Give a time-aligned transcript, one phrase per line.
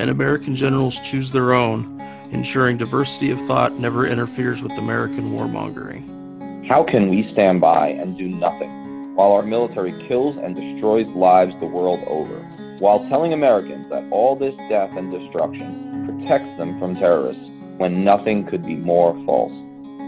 [0.00, 2.00] and American generals choose their own,
[2.30, 6.66] ensuring diversity of thought never interferes with American warmongering.
[6.66, 11.52] How can we stand by and do nothing while our military kills and destroys lives
[11.60, 12.38] the world over,
[12.78, 17.42] while telling Americans that all this death and destruction protects them from terrorists
[17.76, 19.52] when nothing could be more false.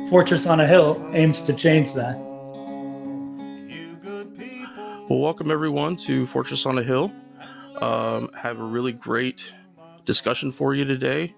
[0.09, 2.17] Fortress on a Hill aims to change that.
[5.11, 7.13] Well, welcome everyone to Fortress on a Hill.
[7.83, 9.53] Um, have a really great
[10.05, 11.35] discussion for you today.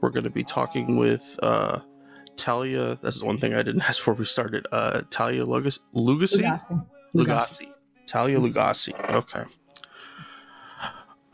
[0.00, 1.80] We're going to be talking with uh,
[2.36, 2.98] Talia.
[3.02, 4.66] That's the one thing I didn't ask before we started.
[4.72, 6.42] Uh, Talia Lugas- Lugacy?
[6.42, 6.74] Lugacy.
[7.14, 7.72] Lugacy.
[8.06, 8.94] Talia Lugacy.
[8.94, 9.44] Okay.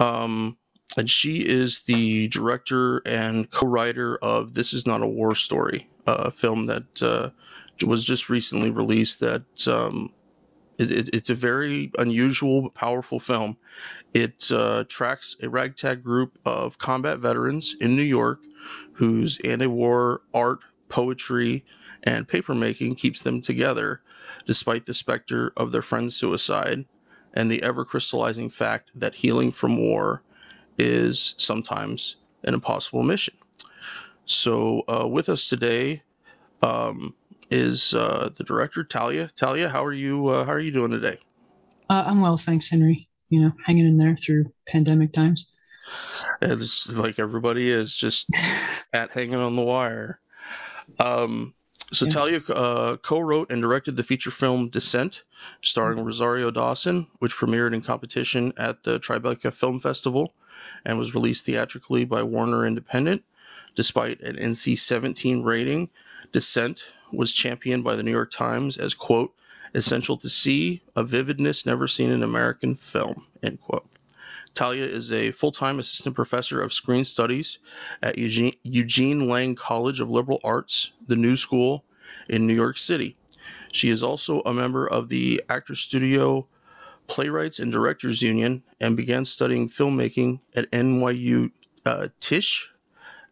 [0.00, 0.56] Um,
[0.96, 6.30] and she is the director and co-writer of "This Is Not a War Story," a
[6.30, 7.30] film that uh,
[7.86, 9.20] was just recently released.
[9.20, 10.12] That um,
[10.78, 13.56] it, it, it's a very unusual, powerful film.
[14.14, 18.40] It uh, tracks a ragtag group of combat veterans in New York
[18.92, 21.64] whose anti-war art, poetry,
[22.04, 24.02] and papermaking keeps them together,
[24.46, 26.84] despite the specter of their friend's suicide
[27.32, 30.22] and the ever crystallizing fact that healing from war
[30.78, 33.34] is sometimes an impossible mission.
[34.26, 36.02] So, uh, with us today
[36.62, 37.14] um,
[37.50, 39.28] is uh, the director Talia.
[39.34, 40.28] Talia, how are you?
[40.28, 41.18] Uh, how are you doing today?
[41.90, 43.08] Uh, I'm well, thanks, Henry.
[43.28, 45.46] You know, hanging in there through pandemic times.
[46.40, 48.26] It's like everybody is just
[48.92, 50.20] at hanging on the wire.
[50.98, 51.54] Um,
[51.92, 52.10] so yeah.
[52.10, 55.22] Talia uh, co-wrote and directed the feature film Descent,
[55.62, 56.06] starring mm-hmm.
[56.06, 60.34] Rosario Dawson, which premiered in competition at the Tribeca Film Festival
[60.84, 63.22] and was released theatrically by Warner Independent.
[63.74, 65.90] Despite an NC 17 rating,
[66.32, 69.32] Descent was championed by the New York Times as, quote,
[69.74, 73.88] essential to see, a vividness never seen in American film, end quote.
[74.54, 77.58] Talia is a full time assistant professor of screen studies
[78.02, 81.84] at Eugene, Eugene Lang College of Liberal Arts, the New School
[82.28, 83.16] in New York City.
[83.72, 86.46] She is also a member of the Actor Studio
[87.08, 91.50] Playwrights and Directors Union and began studying filmmaking at NYU
[91.84, 92.70] uh, Tisch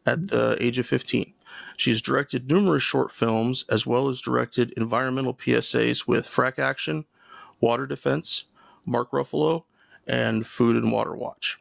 [0.04, 1.32] at the age of 15.
[1.77, 7.05] She has directed numerous short films as well as directed environmental PSAs with Frack Action,
[7.60, 8.44] Water Defense,
[8.84, 9.65] Mark Ruffalo,
[10.06, 11.61] and Food and Water Watch.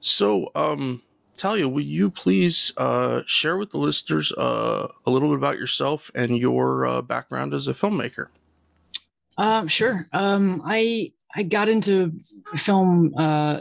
[0.00, 1.02] So, um,
[1.36, 6.10] Talia, will you please uh, share with the listeners uh, a little bit about yourself
[6.14, 8.28] and your uh, background as a filmmaker?
[9.36, 10.06] Um, sure.
[10.12, 12.12] Um, I I got into
[12.56, 13.60] film uh,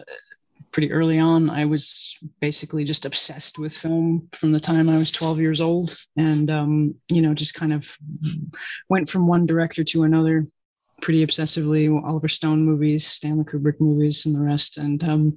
[0.78, 1.50] pretty early on.
[1.50, 5.98] I was basically just obsessed with film from the time I was 12 years old,
[6.18, 7.98] and um, you know, just kind of
[8.88, 10.46] went from one director to another
[11.02, 11.90] pretty obsessively.
[12.06, 14.78] Oliver Stone movies, Stanley Kubrick movies, and the rest.
[14.78, 15.36] And um,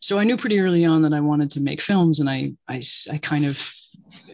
[0.00, 2.80] so I knew pretty early on that I wanted to make films, and I I,
[3.12, 3.70] I kind of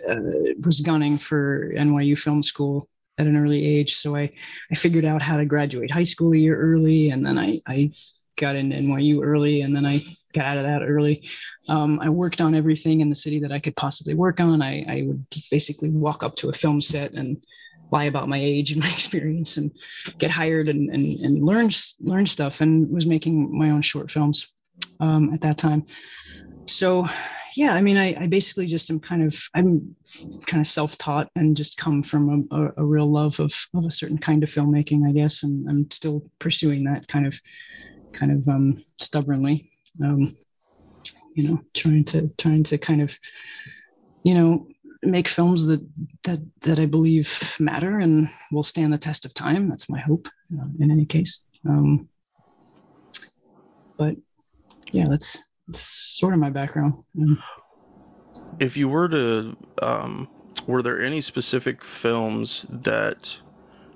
[0.09, 2.89] uh, was gunning for NYU Film School
[3.19, 3.97] at an early age.
[3.97, 4.31] So I,
[4.71, 7.91] I figured out how to graduate high school a year early, and then I, I
[8.37, 10.01] got into NYU early, and then I
[10.33, 11.23] got out of that early.
[11.69, 14.63] Um, I worked on everything in the city that I could possibly work on.
[14.63, 17.43] I, I would basically walk up to a film set and
[17.91, 19.71] lie about my age and my experience and
[20.19, 24.55] get hired and, and, and learn, learn stuff and was making my own short films
[25.01, 25.85] um, at that time.
[26.67, 27.07] So
[27.57, 29.95] yeah, I mean, I, I basically just am kind of I'm
[30.47, 33.91] kind of self-taught and just come from a, a, a, real love of of a
[33.91, 37.39] certain kind of filmmaking, I guess, and I'm still pursuing that kind of
[38.15, 39.69] kind of um, stubbornly.
[40.03, 40.33] Um,
[41.35, 43.17] you know, trying to trying to kind of
[44.23, 44.67] you know
[45.03, 45.87] make films that
[46.23, 49.69] that that I believe matter and will stand the test of time.
[49.69, 50.29] That's my hope.
[50.53, 52.09] Uh, in any case, um,
[53.99, 54.17] but
[54.93, 56.95] yeah, that's it's sort of my background.
[58.61, 60.29] If you were to, um,
[60.67, 63.39] were there any specific films that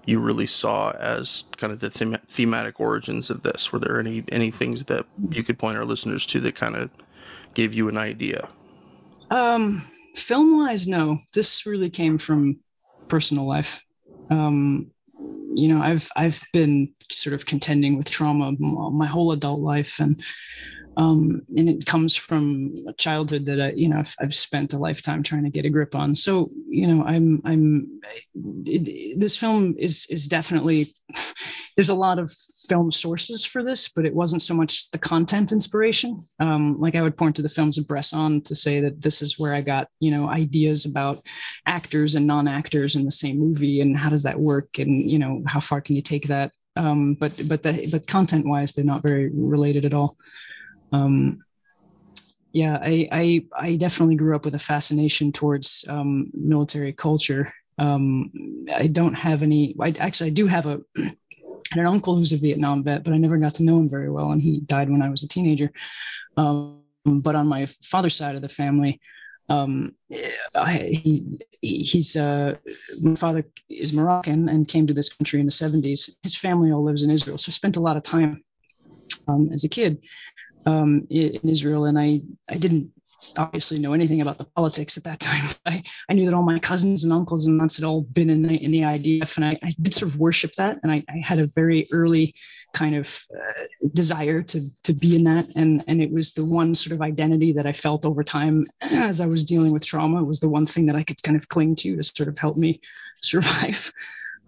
[0.09, 3.71] you really saw as kind of the them- thematic origins of this?
[3.73, 6.91] Were there any any things that you could point our listeners to that kind of
[7.55, 8.49] gave you an idea?
[9.31, 11.19] Um, film wise, no.
[11.35, 12.59] This really came from
[13.09, 13.85] personal life.
[14.31, 14.91] Um,
[15.55, 20.25] you know, I've I've been sort of contending with trauma my whole adult life, and
[20.99, 24.79] um, and it comes from a childhood that I, you know I've, I've, spent a
[24.79, 26.17] lifetime trying to get a grip on.
[26.17, 28.01] So you know I'm I'm
[28.67, 30.93] it, this film is is definitely
[31.77, 32.33] there's a lot of
[32.69, 36.21] film sources for this, but it wasn't so much the content inspiration.
[36.41, 39.39] Um, like I would point to the films of Bresson to say that this is
[39.39, 41.23] where I got you know ideas about
[41.67, 45.43] actors and non-actors in the same movie and how does that work and you know
[45.47, 46.51] how far can you take that.
[46.75, 50.17] Um, but but the but content wise, they're not very related at all
[50.93, 51.39] um,
[52.53, 57.53] yeah, I, I, I definitely grew up with a fascination towards um, military culture.
[57.79, 59.77] Um, I don't have any.
[59.81, 63.37] I actually I do have a an uncle who's a Vietnam vet, but I never
[63.37, 65.71] got to know him very well, and he died when I was a teenager.
[66.37, 69.01] Um, but on my father's side of the family,
[69.49, 69.95] um,
[70.67, 72.57] he, he's uh,
[73.03, 76.17] my father is Moroccan and came to this country in the 70s.
[76.23, 78.43] His family all lives in Israel, so I spent a lot of time
[79.29, 80.03] um, as a kid
[80.69, 82.91] um, in Israel, and I I didn't
[83.37, 85.45] obviously know anything about the politics at that time.
[85.67, 88.43] I, I knew that all my cousins and uncles and aunts had all been in
[88.43, 90.79] the, in the IDF, and I, I did sort of worship that.
[90.83, 92.35] And I, I had a very early
[92.75, 96.75] kind of uh, desire to to be in that, and and it was the one
[96.75, 100.23] sort of identity that I felt over time as I was dealing with trauma.
[100.23, 102.57] Was the one thing that I could kind of cling to to sort of help
[102.57, 102.81] me
[103.23, 103.93] survive.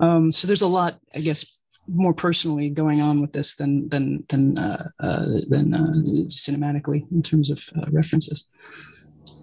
[0.00, 1.59] Um, so there's a lot, I guess,
[1.92, 5.92] more personally going on with this than than than uh, uh, than uh,
[6.28, 8.48] cinematically in terms of uh, references.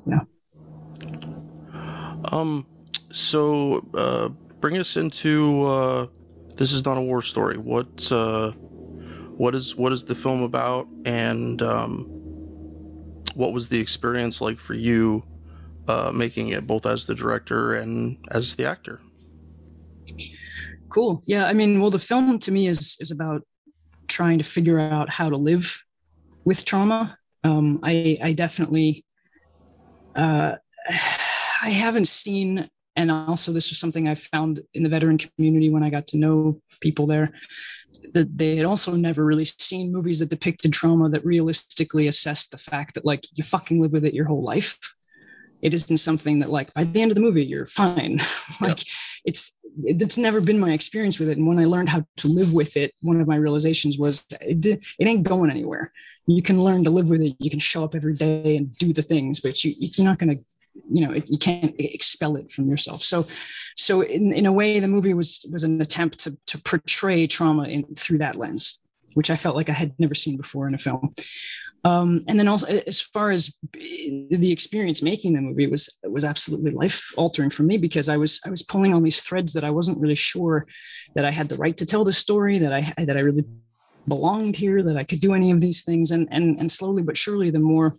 [0.06, 0.22] Yeah.
[2.26, 2.66] Um.
[3.12, 4.30] So, uh,
[4.60, 6.08] bring us into uh,
[6.56, 7.58] this is not a war story.
[7.58, 12.06] What uh, what is what is the film about, and um,
[13.36, 15.24] what was the experience like for you
[15.88, 19.00] uh, making it, both as the director and as the actor?
[20.90, 21.22] Cool.
[21.26, 21.46] Yeah.
[21.46, 23.42] I mean, well, the film to me is is about
[24.08, 25.84] trying to figure out how to live
[26.46, 27.18] with trauma.
[27.44, 29.06] Um, I I definitely
[30.16, 30.56] uh,
[30.90, 35.84] I haven't seen, and also this was something I found in the veteran community when
[35.84, 37.32] I got to know people there.
[38.14, 42.58] That they had also never really seen movies that depicted trauma that realistically assessed the
[42.58, 44.80] fact that like you fucking live with it your whole life
[45.62, 48.20] it isn't something that like by the end of the movie you're fine.
[48.62, 48.80] Like
[49.26, 51.38] it's it's never been my experience with it.
[51.38, 54.66] And when i learned how to live with it one of my realizations was it,
[54.66, 55.92] it ain't going anywhere.
[56.26, 57.36] You can learn to live with it.
[57.40, 60.36] You can show up every day and do the things but you, you're not going
[60.36, 60.44] to
[60.90, 63.04] you know it, you can't expel it from yourself.
[63.04, 63.28] So
[63.76, 67.64] so in, in a way the movie was was an attempt to to portray trauma
[67.64, 68.82] in through that lens
[69.14, 71.14] which i felt like i had never seen before in a film
[71.84, 76.72] um, and then also, as far as the experience making the movie was was absolutely
[76.72, 79.70] life altering for me because I was I was pulling on these threads that I
[79.70, 80.66] wasn't really sure
[81.16, 83.46] that I had the right to tell the story that I that I really
[84.08, 86.12] belonged here that I could do any of these things.
[86.12, 87.96] And and and slowly but surely the more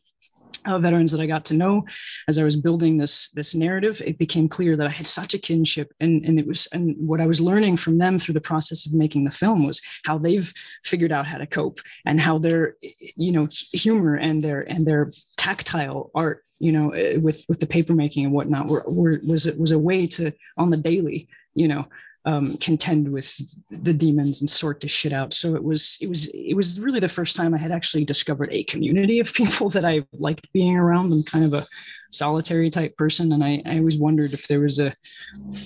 [0.66, 1.84] uh, veterans that I got to know
[2.28, 5.38] as I was building this this narrative, it became clear that I had such a
[5.38, 8.87] kinship, and and it was and what I was learning from them through the process
[8.87, 10.52] of making the film was how they've
[10.84, 12.76] figured out how to cope and how their
[13.16, 17.66] you know humor and their and their tactile art you know eh, with with the
[17.66, 21.28] paper making and whatnot were, were was it was a way to on the daily
[21.55, 21.87] you know
[22.25, 23.35] um, contend with
[23.70, 25.32] the demons and sort this shit out.
[25.32, 28.50] So it was it was it was really the first time I had actually discovered
[28.53, 31.12] a community of people that I liked being around.
[31.12, 31.67] I'm kind of a
[32.11, 34.93] solitary type person, and I, I always wondered if there was a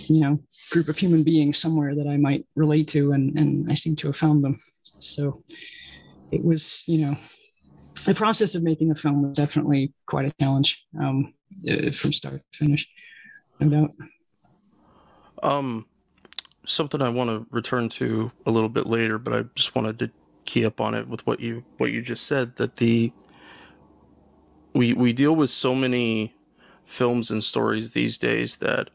[0.09, 0.39] you know
[0.71, 4.09] group of human beings somewhere that I might relate to, and and I seem to
[4.09, 4.59] have found them.
[4.99, 5.43] So
[6.31, 7.17] it was you know
[8.05, 11.35] the process of making a film was definitely quite a challenge um,
[11.71, 12.89] uh, from start to finish,
[13.61, 13.91] no doubt.
[15.43, 15.87] Um,
[16.65, 20.11] something I want to return to a little bit later, but I just wanted to
[20.45, 23.13] key up on it with what you what you just said that the
[24.75, 26.35] we we deal with so many
[26.85, 28.91] films and stories these days that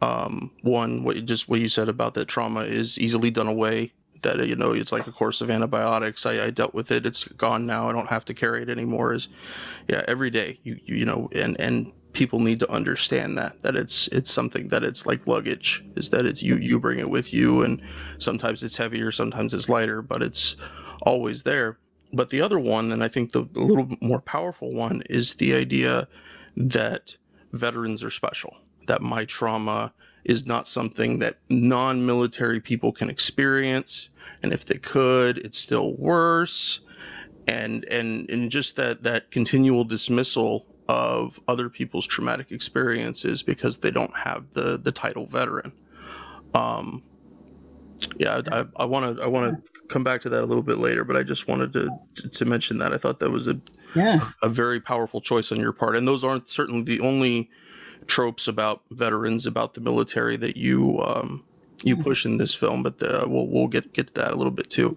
[0.00, 3.92] um, one what you just what you said about that trauma is easily done away
[4.22, 6.26] that you know it's like a course of antibiotics.
[6.26, 7.06] I, I dealt with it.
[7.06, 7.88] It's gone now.
[7.88, 9.12] I don't have to carry it anymore.
[9.12, 9.28] Is
[9.88, 14.08] yeah every day you you know and and people need to understand that that it's
[14.08, 17.62] it's something that it's like luggage is that it's you you bring it with you
[17.62, 17.82] and
[18.18, 20.56] sometimes it's heavier sometimes it's lighter but it's
[21.02, 21.78] always there.
[22.12, 26.08] But the other one and i think the, little more powerful one is the idea
[26.56, 27.16] that
[27.52, 29.92] veterans are special that my trauma
[30.24, 34.08] is not something that non-military people can experience
[34.42, 36.80] and if they could it's still worse.
[37.46, 43.90] And and and just that that continual dismissal of other people's traumatic experiences because they
[43.90, 45.72] don't have the the title veteran.
[46.54, 47.02] Um,
[48.16, 48.40] yeah,
[48.76, 51.16] I want to I want to come back to that a little bit later, but
[51.16, 51.90] I just wanted to
[52.28, 53.60] to, mention that I thought that was a
[53.94, 57.50] yeah a very powerful choice on your part, and those aren't certainly the only
[58.06, 61.44] tropes about veterans about the military that you um,
[61.82, 62.02] you Mm-hmm.
[62.02, 64.70] push in this film, but uh, we'll we'll get get to that a little bit
[64.70, 64.96] too.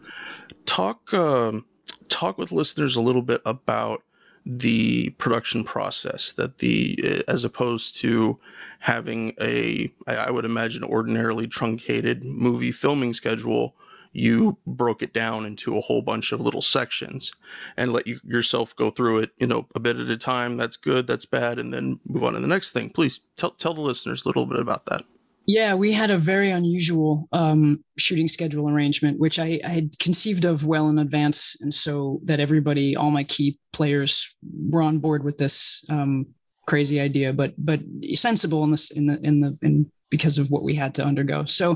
[0.65, 1.65] Talk um,
[2.10, 4.03] talk with listeners a little bit about
[4.45, 8.39] the production process that the uh, as opposed to
[8.79, 13.75] having a i would imagine ordinarily truncated movie filming schedule
[14.13, 17.31] you broke it down into a whole bunch of little sections
[17.77, 20.77] and let you yourself go through it you know a bit at a time that's
[20.77, 22.89] good that's bad and then move on to the next thing.
[22.89, 25.05] Please tell tell the listeners a little bit about that
[25.48, 30.45] Yeah, we had a very unusual um, shooting schedule arrangement, which I, I had conceived
[30.45, 34.36] of well in advance, and so that everybody, all my key players,
[34.69, 36.27] were on board with this um,
[36.67, 37.79] crazy idea, but but
[38.13, 41.45] sensible in this in the in the in because of what we had to undergo.
[41.45, 41.75] So,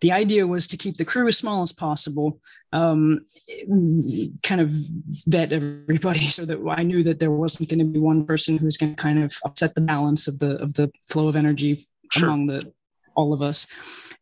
[0.00, 2.40] the idea was to keep the crew as small as possible,
[2.72, 3.20] um,
[4.42, 4.72] kind of
[5.26, 8.64] vet everybody, so that I knew that there wasn't going to be one person who
[8.64, 11.86] was going to kind of upset the balance of the of the flow of energy
[12.12, 12.28] Sure.
[12.28, 12.72] among the
[13.14, 13.66] all of us.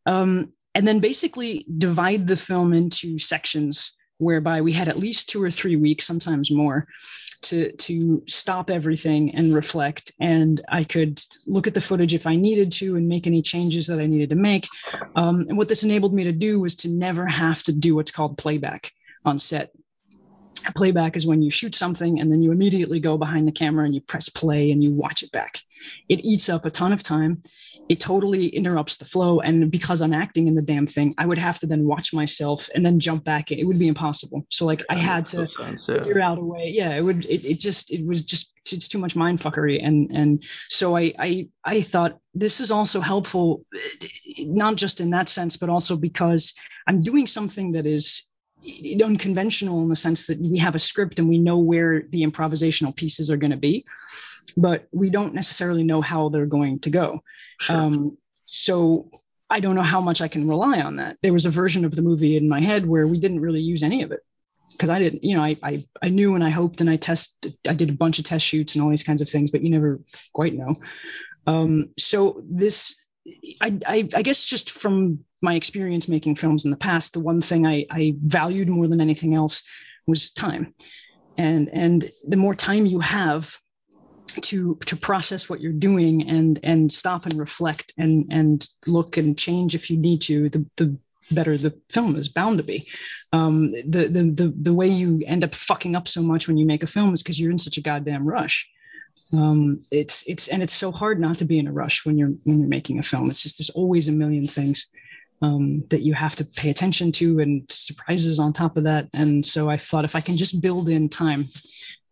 [0.06, 5.42] Um, and then basically divide the film into sections whereby we had at least two
[5.42, 6.87] or three weeks sometimes more
[7.40, 10.12] to to stop everything and reflect.
[10.20, 13.87] And i could look at the footage if i needed to and make any changes
[13.87, 14.68] that i needed to make.
[15.16, 18.12] Um, and what this enabled me to do was to never have to do what's
[18.12, 18.92] called playback
[19.25, 19.73] on set.
[20.76, 23.94] Playback is when you shoot something and then you immediately go behind the camera and
[23.94, 25.59] you press play and you watch it back.
[26.11, 27.42] It eats up a ton of time
[27.90, 31.37] it totally interrupts the flow and because i'm acting in the damn thing i would
[31.37, 33.59] have to then watch myself and then jump back in.
[33.59, 35.99] it would be impossible so like i had to sense, yeah.
[35.99, 38.99] figure out a way yeah it would it, it just it was just it's too
[38.99, 44.06] much mind fuckery and and so i i i thought this is also helpful eh,
[44.47, 46.54] not just in that sense but also because
[46.87, 48.29] i'm doing something that is
[49.02, 52.95] unconventional in the sense that we have a script and we know where the improvisational
[52.95, 53.85] pieces are going to be
[54.57, 57.21] but we don't necessarily know how they're going to go
[57.61, 57.76] Sure.
[57.76, 59.11] um, so
[59.50, 61.17] I don't know how much I can rely on that.
[61.23, 63.83] There was a version of the movie in my head where we didn't really use
[63.83, 64.21] any of it
[64.73, 67.49] because I didn't, you know, I, I I knew and I hoped and I test,
[67.69, 69.71] I did a bunch of test shoots and all these kinds of things, but you
[69.71, 70.00] never
[70.33, 70.76] quite know.
[71.49, 72.95] Um, so this,
[73.61, 77.40] I, I I guess just from my experience making films in the past, the one
[77.40, 79.62] thing I I valued more than anything else
[80.06, 80.75] was time,
[81.37, 83.56] and and the more time you have
[84.42, 89.38] to to process what you're doing and and stop and reflect and and look and
[89.38, 90.97] change if you need to the the
[91.32, 92.87] better the film is bound to be.
[93.32, 96.66] Um the the the, the way you end up fucking up so much when you
[96.66, 98.68] make a film is because you're in such a goddamn rush.
[99.32, 102.32] Um it's it's and it's so hard not to be in a rush when you're
[102.44, 103.30] when you're making a film.
[103.30, 104.88] It's just there's always a million things
[105.42, 109.44] um, that you have to pay attention to and surprises on top of that and
[109.44, 111.44] so i thought if i can just build in time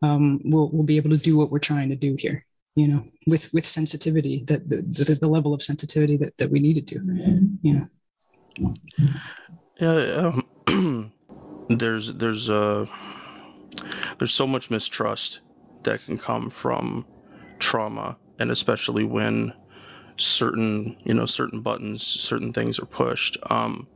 [0.02, 2.44] um, we'll we'll be able to do what we're trying to do here.
[2.75, 6.61] You know, with with sensitivity that the, the, the level of sensitivity that, that we
[6.61, 7.00] needed to.
[7.62, 7.88] You
[8.58, 8.75] know,
[9.80, 11.12] Yeah, um,
[11.68, 12.87] there's there's uh
[14.18, 15.40] there's so much mistrust
[15.82, 17.04] that can come from
[17.58, 19.52] trauma, and especially when
[20.18, 23.37] certain you know certain buttons, certain things are pushed.
[23.50, 23.87] Um,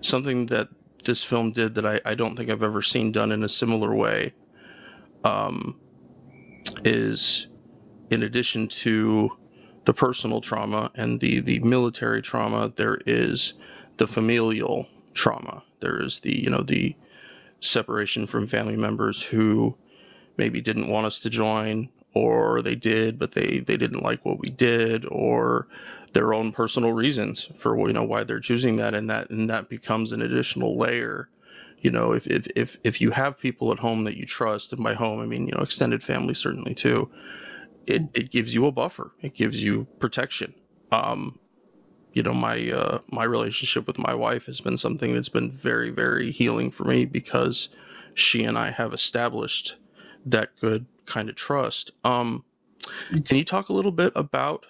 [0.00, 0.68] something that
[1.04, 3.94] this film did that I, I don't think I've ever seen done in a similar
[3.94, 4.34] way
[5.24, 5.78] um,
[6.84, 7.46] is
[8.10, 9.30] in addition to
[9.84, 13.54] the personal trauma and the the military trauma, there is
[13.96, 15.62] the familial trauma.
[15.80, 16.96] There is the you know the
[17.60, 19.76] separation from family members who
[20.36, 24.38] maybe didn't want us to join or they did but they they didn't like what
[24.38, 25.68] we did or
[26.12, 29.68] their own personal reasons for you know why they're choosing that and that and that
[29.68, 31.28] becomes an additional layer.
[31.80, 34.82] You know if if if, if you have people at home that you trust and
[34.82, 37.10] by home i mean you know extended family certainly too
[37.86, 39.12] it, it gives you a buffer.
[39.22, 40.54] It gives you protection.
[40.90, 41.38] Um
[42.12, 45.90] you know my uh my relationship with my wife has been something that's been very
[45.90, 47.68] very healing for me because
[48.14, 49.76] she and i have established
[50.24, 51.92] that good kind of trust.
[52.04, 52.44] Um
[53.24, 54.64] can you talk a little bit about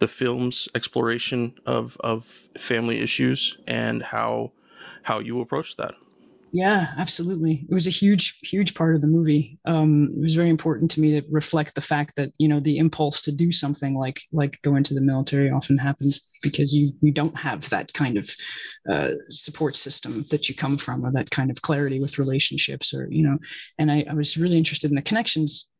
[0.00, 2.24] the film's exploration of of
[2.58, 4.52] family issues and how
[5.04, 5.94] how you approach that
[6.52, 7.66] yeah, absolutely.
[7.68, 9.58] It was a huge, huge part of the movie.
[9.66, 12.78] Um, it was very important to me to reflect the fact that you know the
[12.78, 17.12] impulse to do something like like go into the military often happens because you you
[17.12, 18.30] don't have that kind of
[18.90, 23.08] uh, support system that you come from or that kind of clarity with relationships or
[23.10, 23.38] you know.
[23.78, 25.70] And I, I was really interested in the connections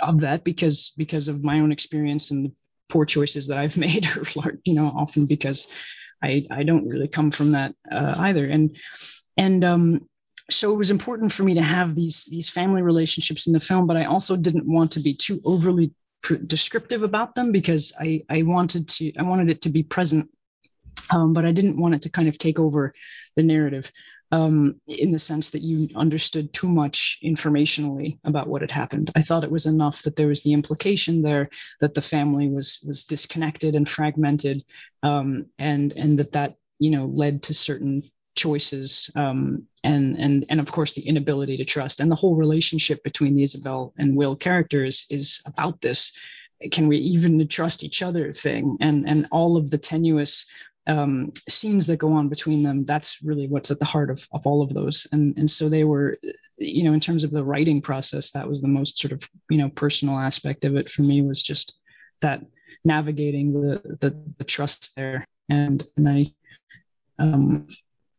[0.00, 2.52] of that because because of my own experience and the
[2.88, 4.06] poor choices that I've made,
[4.36, 5.68] or you know, often because
[6.22, 8.46] I I don't really come from that uh, either.
[8.46, 8.76] And
[9.36, 10.08] and um,
[10.50, 13.86] so it was important for me to have these these family relationships in the film,
[13.86, 15.92] but I also didn't want to be too overly
[16.46, 20.30] descriptive about them because I I wanted to I wanted it to be present,
[21.10, 22.92] um, but I didn't want it to kind of take over
[23.36, 23.90] the narrative
[24.32, 29.10] um, in the sense that you understood too much informationally about what had happened.
[29.16, 31.48] I thought it was enough that there was the implication there
[31.80, 34.62] that the family was was disconnected and fragmented,
[35.02, 38.02] um, and and that that you know led to certain
[38.38, 42.00] choices um, and and and of course the inability to trust.
[42.00, 46.12] And the whole relationship between the Isabel and Will characters is about this.
[46.72, 48.78] Can we even trust each other thing?
[48.80, 50.46] And and all of the tenuous
[50.86, 54.46] um, scenes that go on between them that's really what's at the heart of, of
[54.46, 55.06] all of those.
[55.12, 56.16] And and so they were
[56.56, 59.58] you know in terms of the writing process that was the most sort of you
[59.58, 61.80] know personal aspect of it for me was just
[62.22, 62.40] that
[62.84, 65.24] navigating the the, the trust there.
[65.50, 66.32] And and i
[67.18, 67.66] um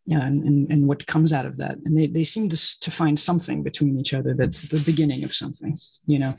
[0.10, 2.92] yeah and, and and what comes out of that and they, they seem to, to
[2.92, 6.34] find something between each other that's the beginning of something you know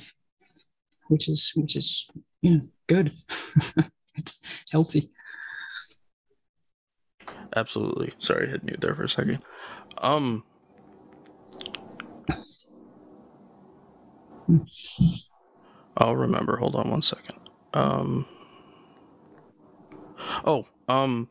[1.08, 2.10] which is which is
[2.42, 3.12] you know good
[4.16, 5.10] it's healthy
[7.56, 8.12] absolutely.
[8.18, 9.38] Sorry, I hit mute there for a second.
[9.98, 10.44] Um,
[15.96, 16.56] I'll remember.
[16.56, 17.38] Hold on one second.
[17.74, 18.26] Um,
[20.44, 21.28] oh, um,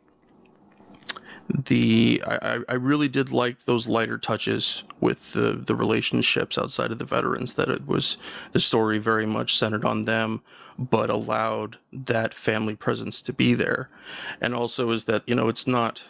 [1.50, 7.00] the I, I really did like those lighter touches with the the relationships outside of
[7.00, 7.54] the veterans.
[7.54, 8.18] That it was
[8.52, 10.42] the story very much centered on them,
[10.78, 13.90] but allowed that family presence to be there,
[14.40, 16.04] and also is that you know it's not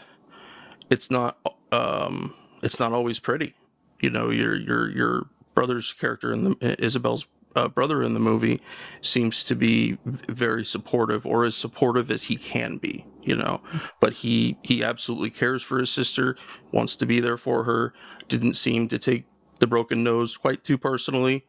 [0.89, 1.37] it's not
[1.71, 3.53] um it's not always pretty.
[4.01, 8.61] You know your your your brother's character in the Isabel's uh, brother in the movie
[9.01, 13.61] seems to be very supportive or as supportive as he can be you know
[13.99, 16.35] but he he absolutely cares for his sister
[16.71, 17.93] wants to be there for her
[18.27, 19.25] didn't seem to take
[19.59, 21.45] the broken nose quite too personally.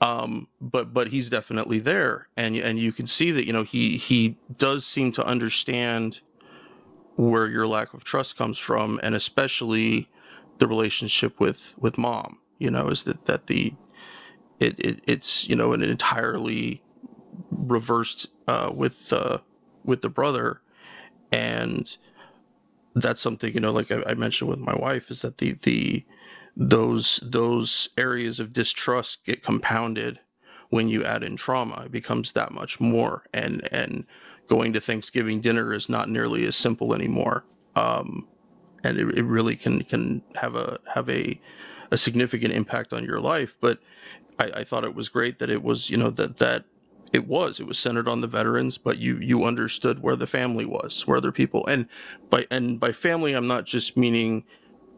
[0.00, 2.28] Um but but he's definitely there.
[2.36, 6.20] And and you can see that you know he he does seem to understand
[7.16, 10.10] where your lack of trust comes from and especially
[10.58, 13.74] the relationship with with mom you know is that that the
[14.60, 16.82] it, it it's you know an entirely
[17.50, 19.38] reversed uh, with uh,
[19.84, 20.60] with the brother,
[21.32, 21.96] and
[22.94, 26.04] that's something you know like I, I, mentioned with my wife is that the the
[26.56, 30.20] those those areas of distrust get compounded
[30.70, 31.82] when you add in trauma.
[31.86, 34.06] It becomes that much more, and and
[34.48, 37.44] going to Thanksgiving dinner is not nearly as simple anymore.
[37.74, 38.26] Um,
[38.84, 41.40] and it, it really can can have a have a
[41.90, 43.54] a significant impact on your life.
[43.60, 43.78] But
[44.38, 46.64] I, I thought it was great that it was, you know, that that
[47.16, 50.64] it was it was centered on the veterans but you you understood where the family
[50.64, 51.88] was where other people and
[52.30, 54.44] by and by family i'm not just meaning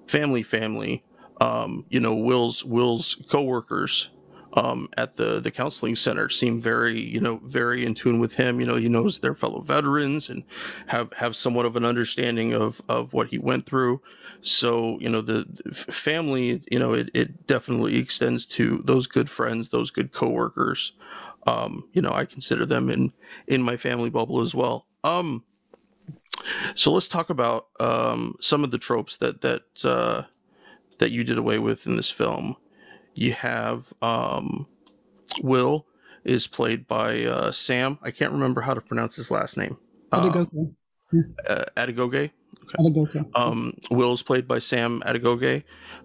[0.07, 1.05] family family
[1.41, 4.11] um you know will's will's coworkers
[4.55, 8.61] um, at the the counseling center seem very you know very in tune with him.
[8.61, 10.45] You know, he knows their fellow veterans and
[10.87, 14.01] have have somewhat of an understanding of of what he went through.
[14.41, 19.69] So you know the, family, you know, it, it definitely extends to those good friends,
[19.69, 20.93] those good coworkers.
[21.49, 23.11] Um, you know, I consider them in
[23.47, 24.87] in my family bubble as well.
[25.03, 25.45] Um,
[26.75, 30.23] so let's talk about um, some of the tropes that that uh,
[30.99, 32.57] that you did away with in this film.
[33.15, 34.67] You have um,
[35.43, 35.87] Will
[36.25, 37.99] is played by uh, Sam.
[38.03, 39.79] I can't remember how to pronounce his last name.
[40.13, 40.47] Um,
[41.49, 42.29] uh.
[42.79, 43.23] Okay.
[43.35, 45.65] Um, Will is played by Sam Adegoke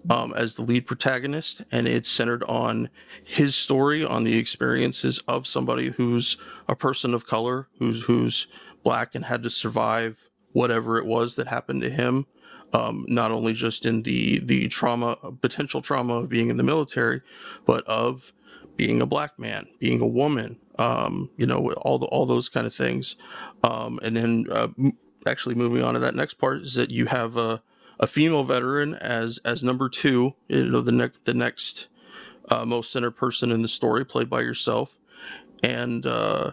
[0.10, 2.90] um, as the lead protagonist, and it's centered on
[3.24, 8.48] his story, on the experiences of somebody who's a person of color, who's who's
[8.84, 12.26] black and had to survive whatever it was that happened to him
[12.74, 17.22] um, not only just in the the trauma, potential trauma of being in the military,
[17.66, 18.34] but of
[18.76, 22.66] being a black man, being a woman, um, you know, all the, all those kind
[22.66, 23.16] of things.
[23.64, 24.70] Um, and then uh,
[25.26, 27.62] actually moving on to that next part is that you have a,
[28.00, 31.88] a female veteran as as number two, you know, the next the next
[32.50, 34.98] uh, most center person in the story, played by yourself,
[35.62, 36.52] and uh,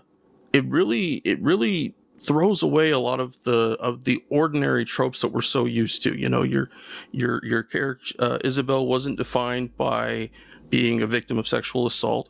[0.52, 5.28] it really it really throws away a lot of the of the ordinary tropes that
[5.28, 6.16] we're so used to.
[6.16, 6.70] You know, your
[7.10, 10.30] your your character uh, Isabel wasn't defined by
[10.68, 12.28] being a victim of sexual assault.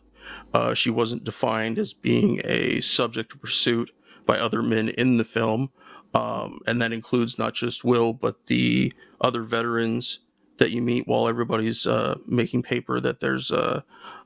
[0.55, 3.91] Uh, she wasn't defined as being a subject of pursuit
[4.27, 5.71] by other men in the film,
[6.15, 10.21] um, and that includes not just Will but the other veterans
[10.59, 13.01] that you meet while everybody's uh, making paper.
[13.01, 13.83] That there's uh,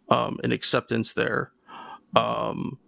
[0.08, 1.52] um, an acceptance there.
[2.14, 2.78] Um,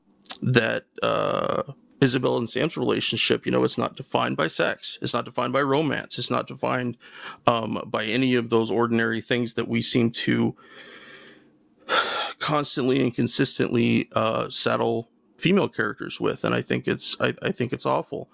[0.43, 1.63] that uh,
[2.01, 4.99] Isabel and Sam's relationship, you know, it's not defined by sex.
[5.01, 6.19] It's not defined by romance.
[6.19, 6.99] It's not defined
[7.47, 10.55] um, by any of those ordinary things that we seem to
[12.39, 16.45] constantly and consistently uh, saddle female characters with.
[16.45, 18.29] And I think it's I, I think it's awful.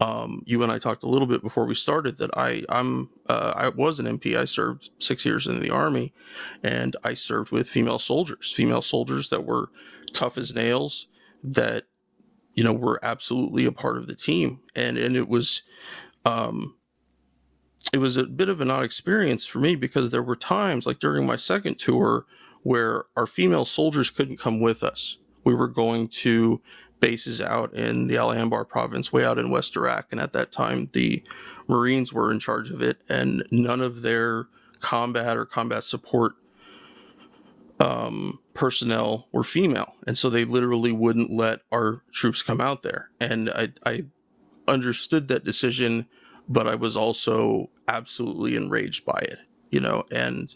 [0.00, 3.52] Um, you and I talked a little bit before we started that I I'm uh,
[3.56, 4.36] I was an MP.
[4.36, 6.14] I served six years in the army,
[6.62, 9.70] and I served with female soldiers, female soldiers that were
[10.12, 11.08] tough as nails,
[11.42, 11.84] that
[12.54, 14.60] you know, were absolutely a part of the team.
[14.74, 15.62] And and it was
[16.24, 16.74] um
[17.92, 20.98] it was a bit of an odd experience for me because there were times like
[20.98, 22.26] during my second tour
[22.62, 25.18] where our female soldiers couldn't come with us.
[25.44, 26.60] We were going to
[27.00, 30.06] bases out in the Al Anbar province, way out in West Iraq.
[30.10, 31.22] And at that time, the
[31.68, 34.48] Marines were in charge of it, and none of their
[34.80, 36.34] combat or combat support
[37.80, 43.10] um, personnel were female, and so they literally wouldn't let our troops come out there.
[43.20, 44.06] And I, I
[44.66, 46.06] understood that decision,
[46.48, 49.38] but I was also absolutely enraged by it,
[49.70, 50.04] you know.
[50.10, 50.54] And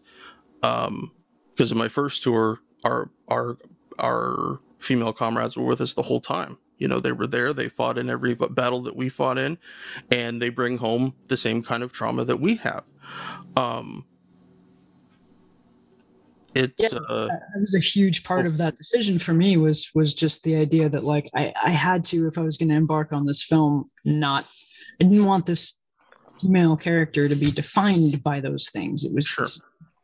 [0.63, 1.13] um,
[1.55, 3.59] because in my first tour, our our
[3.99, 6.59] our female comrades were with us the whole time.
[6.79, 7.53] You know, they were there.
[7.53, 9.57] They fought in every battle that we fought in,
[10.11, 12.85] and they bring home the same kind of trauma that we have.
[13.57, 14.05] Um,
[16.55, 20.13] it's yeah, uh, that was a huge part of that decision for me was was
[20.13, 23.13] just the idea that like I, I had to if I was going to embark
[23.13, 24.45] on this film not
[25.01, 25.81] I didn't want this
[26.41, 29.05] female character to be defined by those things.
[29.05, 29.47] It was sure.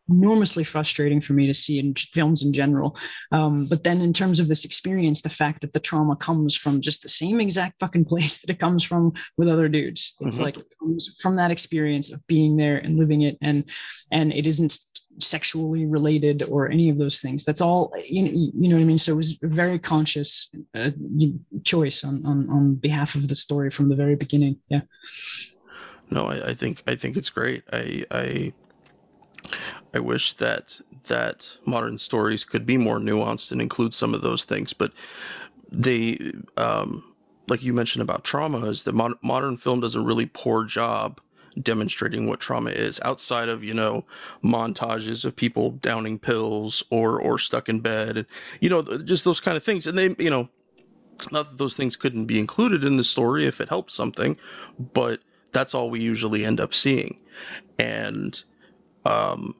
[0.08, 2.96] Enormously frustrating for me to see in films in general.
[3.32, 6.80] Um, but then in terms of this experience, the fact that the trauma comes from
[6.80, 10.16] just the same exact fucking place that it comes from with other dudes.
[10.20, 10.44] It's mm-hmm.
[10.44, 13.64] like it comes from that experience of being there and living it and
[14.10, 14.78] and it isn't
[15.20, 17.44] sexually related or any of those things.
[17.44, 18.98] That's all, you, you know what I mean?
[18.98, 20.90] So it was a very conscious uh,
[21.64, 24.58] choice on, on, on behalf of the story from the very beginning.
[24.68, 24.82] Yeah.
[26.10, 27.64] No, I, I think, I think it's great.
[27.72, 28.52] I, I,
[29.94, 34.44] I wish that, that modern stories could be more nuanced and include some of those
[34.44, 34.92] things, but
[35.70, 37.04] they, um,
[37.48, 41.20] like you mentioned about trauma is that mod- modern film does a really poor job
[41.62, 44.04] demonstrating what trauma is outside of you know
[44.44, 48.26] montages of people downing pills or or stuck in bed and
[48.60, 49.86] you know just those kind of things.
[49.86, 50.48] And they you know
[51.32, 54.36] not that those things couldn't be included in the story if it helped something
[54.78, 55.20] but
[55.50, 57.18] that's all we usually end up seeing.
[57.78, 58.42] And
[59.04, 59.54] um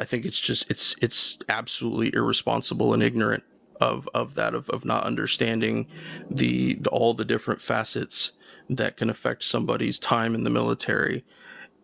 [0.00, 3.44] i think it's just it's it's absolutely irresponsible and ignorant
[3.80, 5.86] of of that of, of not understanding
[6.30, 8.32] the, the all the different facets
[8.68, 11.24] that can affect somebody's time in the military.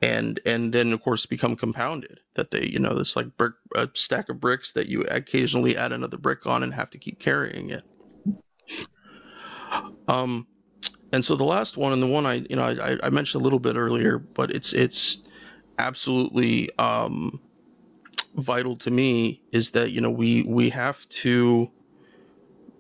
[0.03, 3.89] And and then of course become compounded that they you know it's like brick a
[3.95, 7.71] stack of bricks that you occasionally add another brick on and have to keep carrying
[7.71, 7.83] it.
[10.07, 10.47] Um
[11.13, 13.45] and so the last one and the one i you know i, I mentioned a
[13.45, 15.19] little bit earlier but it's it's
[15.79, 17.41] absolutely um
[18.37, 21.71] vital to me is that you know we we have to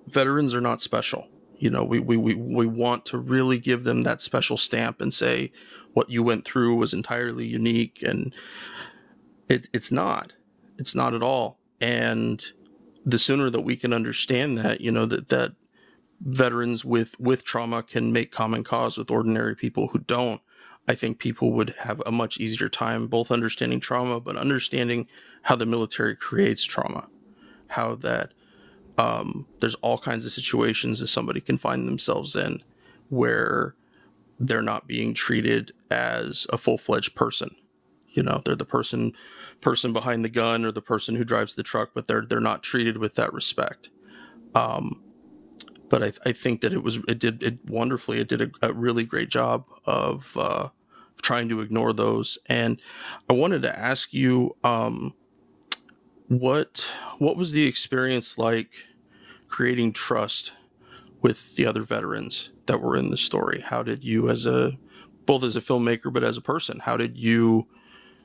[0.07, 1.29] veterans are not special.
[1.59, 5.13] You know we, we we we want to really give them that special stamp and
[5.13, 5.53] say
[5.95, 8.35] what you went through was entirely unique and
[9.49, 10.33] it it's not.
[10.79, 11.59] It's not at all.
[11.81, 12.45] And
[13.07, 15.53] the sooner that we can understand that you know that that
[16.21, 20.41] veterans with with trauma can make common cause with ordinary people who don't
[20.89, 25.07] i think people would have a much easier time both understanding trauma but understanding
[25.47, 27.09] how the military creates trauma
[27.69, 28.33] how that
[28.99, 32.63] um, there's all kinds of situations that somebody can find themselves in
[33.11, 33.75] where
[34.41, 37.55] they're not being treated as a full-fledged person.
[38.11, 39.13] You know they're the person
[39.61, 42.63] person behind the gun or the person who drives the truck but they're they're not
[42.63, 43.91] treated with that respect.
[44.55, 45.03] Um,
[45.91, 48.73] but I, I think that it was it did it wonderfully it did a, a
[48.73, 50.71] really great job of uh,
[51.21, 52.39] trying to ignore those.
[52.47, 52.81] And
[53.29, 55.13] i wanted to ask you um,
[56.29, 58.85] what what was the experience like
[59.49, 60.53] creating trust
[61.23, 63.63] with the other veterans that were in the story?
[63.65, 64.73] How did you, as a
[65.25, 67.67] both as a filmmaker but as a person, how did you,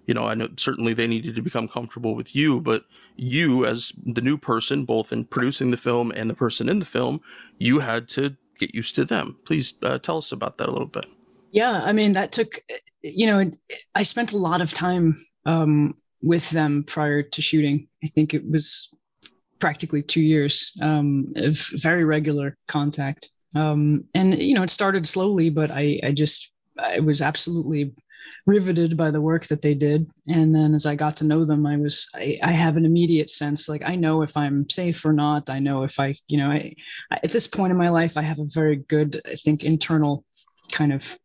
[0.06, 2.86] you know, I know certainly they needed to become comfortable with you, but
[3.16, 6.86] you as the new person, both in producing the film and the person in the
[6.86, 7.22] film,
[7.58, 9.38] you had to get used to them.
[9.46, 11.06] Please uh, tell us about that a little bit.
[11.52, 12.62] Yeah, I mean that took,
[13.02, 13.52] you know,
[13.96, 17.88] I spent a lot of time um, with them prior to shooting.
[18.04, 18.90] I think it was
[19.60, 23.30] practically two years um, of very regular contact.
[23.56, 27.94] Um, and you know, it started slowly, but I, I just I was absolutely
[28.46, 30.10] riveted by the work that they did.
[30.28, 33.30] And then as I got to know them, I was, I, I have an immediate
[33.30, 35.50] sense like I know if I'm safe or not.
[35.50, 36.74] I know if I, you know, I,
[37.12, 40.26] I, at this point in my life, I have a very good, I think, internal
[40.72, 41.18] kind of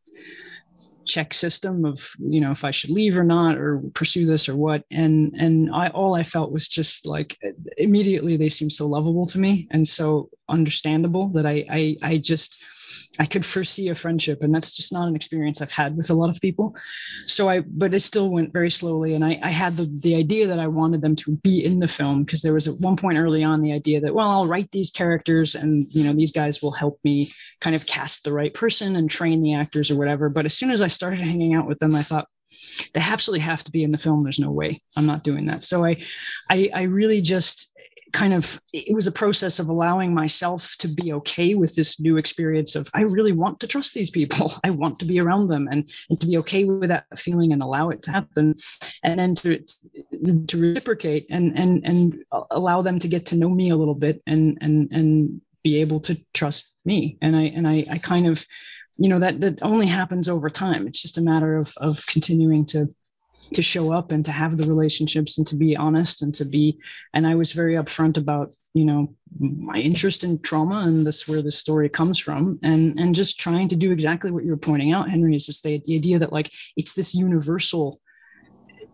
[1.07, 4.57] check system of you know if I should leave or not or pursue this or
[4.57, 4.85] what.
[4.91, 7.39] And and I all I felt was just like
[7.77, 9.69] immediately they seemed so lovable to me.
[9.71, 12.63] And so understandable that I I, I just
[13.19, 16.15] I could foresee a friendship, and that's just not an experience I've had with a
[16.15, 16.77] lot of people.
[17.27, 20.47] So I, but it still went very slowly, and I, I had the the idea
[20.47, 23.19] that I wanted them to be in the film because there was at one point
[23.19, 26.63] early on the idea that well I'll write these characters, and you know these guys
[26.63, 30.29] will help me kind of cast the right person and train the actors or whatever.
[30.29, 32.29] But as soon as I started hanging out with them, I thought
[32.95, 34.23] they absolutely have to be in the film.
[34.23, 35.65] There's no way I'm not doing that.
[35.65, 36.03] So I,
[36.51, 37.76] I, I really just
[38.17, 42.17] kind of it was a process of allowing myself to be okay with this new
[42.17, 44.53] experience of i really want to trust these people.
[44.65, 47.63] I want to be around them and, and to be okay with that feeling and
[47.63, 48.55] allow it to happen.
[49.03, 49.63] And then to
[50.49, 54.23] to reciprocate and and and allow them to get to know me a little bit
[54.27, 57.19] and and and be able to trust me.
[57.23, 58.45] And i and i i kind of
[58.99, 60.87] you know that that only happens over time.
[60.87, 62.95] It's just a matter of of continuing to
[63.55, 66.79] to show up and to have the relationships and to be honest and to be
[67.15, 71.43] and i was very upfront about you know my interest in trauma and this where
[71.43, 75.09] this story comes from and and just trying to do exactly what you're pointing out
[75.09, 78.01] henry is just the, the idea that like it's this universal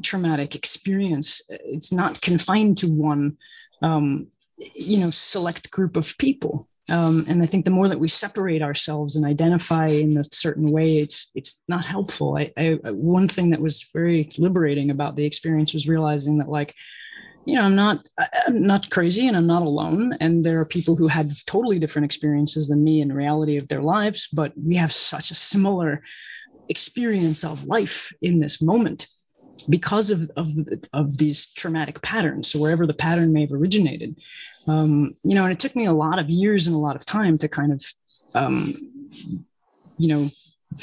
[0.02, 1.42] traumatic experience.
[1.48, 3.36] It's not confined to one
[3.82, 4.28] um,
[4.74, 8.60] you know select group of people um, and I think the more that we separate
[8.60, 12.36] ourselves and identify in a certain way, it's it's not helpful.
[12.36, 16.74] I, I one thing that was very liberating about the experience was realizing that like,
[17.44, 18.04] you know, I'm not
[18.46, 20.16] I'm not crazy and I'm not alone.
[20.20, 23.82] And there are people who had totally different experiences than me in reality of their
[23.82, 26.02] lives, but we have such a similar
[26.68, 29.06] experience of life in this moment
[29.68, 30.48] because of of,
[30.92, 32.50] of these traumatic patterns.
[32.50, 34.16] So wherever the pattern may have originated,
[34.68, 37.04] um, you know, and it took me a lot of years and a lot of
[37.04, 37.84] time to kind of,
[38.34, 38.72] um,
[39.98, 40.28] you know,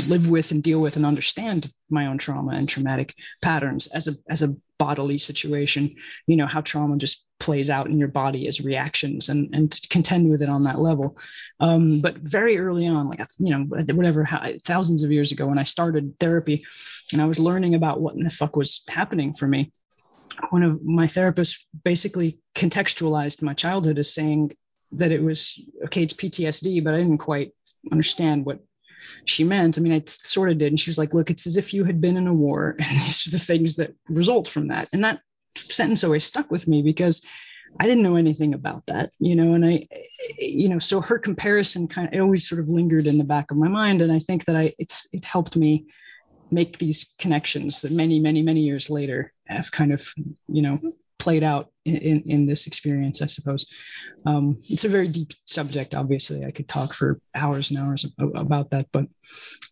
[0.07, 4.11] live with and deal with and understand my own trauma and traumatic patterns as a
[4.29, 5.95] as a bodily situation.
[6.27, 9.87] You know how trauma just plays out in your body as reactions and and to
[9.89, 11.17] contend with it on that level.
[11.59, 14.27] Um, but very early on like you know whatever
[14.63, 16.63] thousands of years ago when i started therapy
[17.11, 19.71] and i was learning about what in the fuck was happening for me
[20.49, 24.51] one of my therapists basically contextualized my childhood as saying
[24.91, 27.51] that it was okay, it's PTSD, but I didn't quite
[27.91, 28.59] understand what
[29.25, 29.77] she meant.
[29.77, 30.71] I mean, I sort of did.
[30.71, 32.99] And she was like, look, it's as if you had been in a war, and
[32.99, 34.89] these are the things that result from that.
[34.93, 35.21] And that
[35.55, 37.21] sentence always stuck with me because
[37.79, 39.87] I didn't know anything about that, you know, and I,
[40.37, 43.51] you know, so her comparison kind of it always sort of lingered in the back
[43.51, 44.01] of my mind.
[44.01, 45.85] And I think that I, it's, it helped me
[46.51, 50.07] make these connections that many, many, many years later have kind of,
[50.47, 50.79] you know,
[51.19, 53.71] played out in, in this experience, I suppose.
[54.25, 55.93] Um, it's a very deep subject.
[55.93, 59.05] Obviously, I could talk for hours and hours about that, but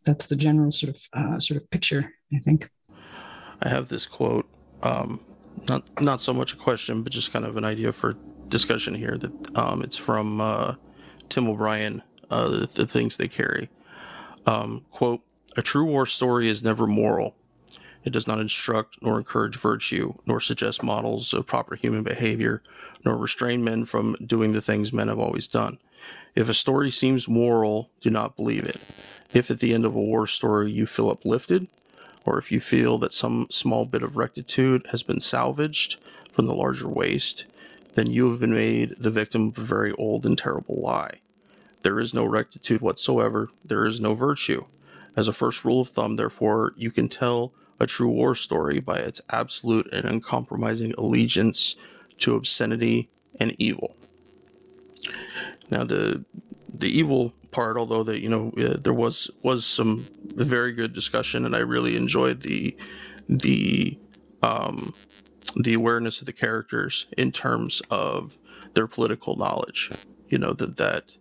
[0.06, 2.14] that's the general sort of uh, sort of picture.
[2.34, 2.70] I think.
[3.62, 4.48] I have this quote,
[4.84, 5.22] um,
[5.68, 8.16] not not so much a question, but just kind of an idea for
[8.50, 9.18] discussion here.
[9.18, 10.76] That um, it's from uh,
[11.30, 13.70] Tim O'Brien, uh, the, the, things they carry.
[14.46, 15.22] Um, quote:
[15.58, 17.36] A true war story is never moral
[18.08, 22.64] it does not instruct nor encourage virtue, nor suggest models of proper human behavior,
[23.04, 25.78] nor restrain men from doing the things men have always done.
[26.34, 28.78] If a story seems moral, do not believe it.
[29.34, 31.68] If at the end of a war story you feel uplifted,
[32.24, 36.00] or if you feel that some small bit of rectitude has been salvaged
[36.32, 37.46] from the larger waste,
[37.96, 41.20] then you have been made the victim of a very old and terrible lie.
[41.84, 44.64] There is no rectitude whatsoever, there is no virtue.
[45.18, 48.98] As a first rule of thumb, therefore, you can tell a true war story by
[48.98, 51.76] its absolute and uncompromising allegiance
[52.20, 53.96] to obscenity and evil.
[55.72, 56.24] Now, the
[56.72, 61.46] the evil part, although that you know uh, there was was some very good discussion,
[61.46, 62.78] and I really enjoyed the
[63.28, 63.98] the
[64.44, 64.94] um,
[65.56, 68.38] the awareness of the characters in terms of
[68.76, 69.90] their political knowledge.
[70.30, 71.18] You know that that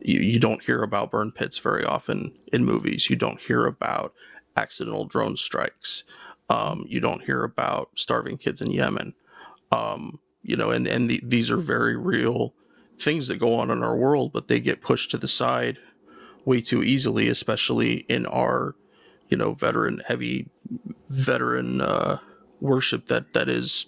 [0.00, 3.10] you, you don't hear about burn pits very often in movies.
[3.10, 4.14] You don't hear about
[4.56, 6.04] accidental drone strikes.
[6.48, 9.14] Um, you don't hear about starving kids in Yemen.
[9.70, 12.54] Um, you know, and, and the, these are very real
[12.98, 15.78] things that go on in our world, but they get pushed to the side
[16.44, 18.74] way too easily, especially in our,
[19.28, 20.48] you know, veteran heavy
[21.08, 22.18] veteran uh,
[22.60, 23.86] worship that that is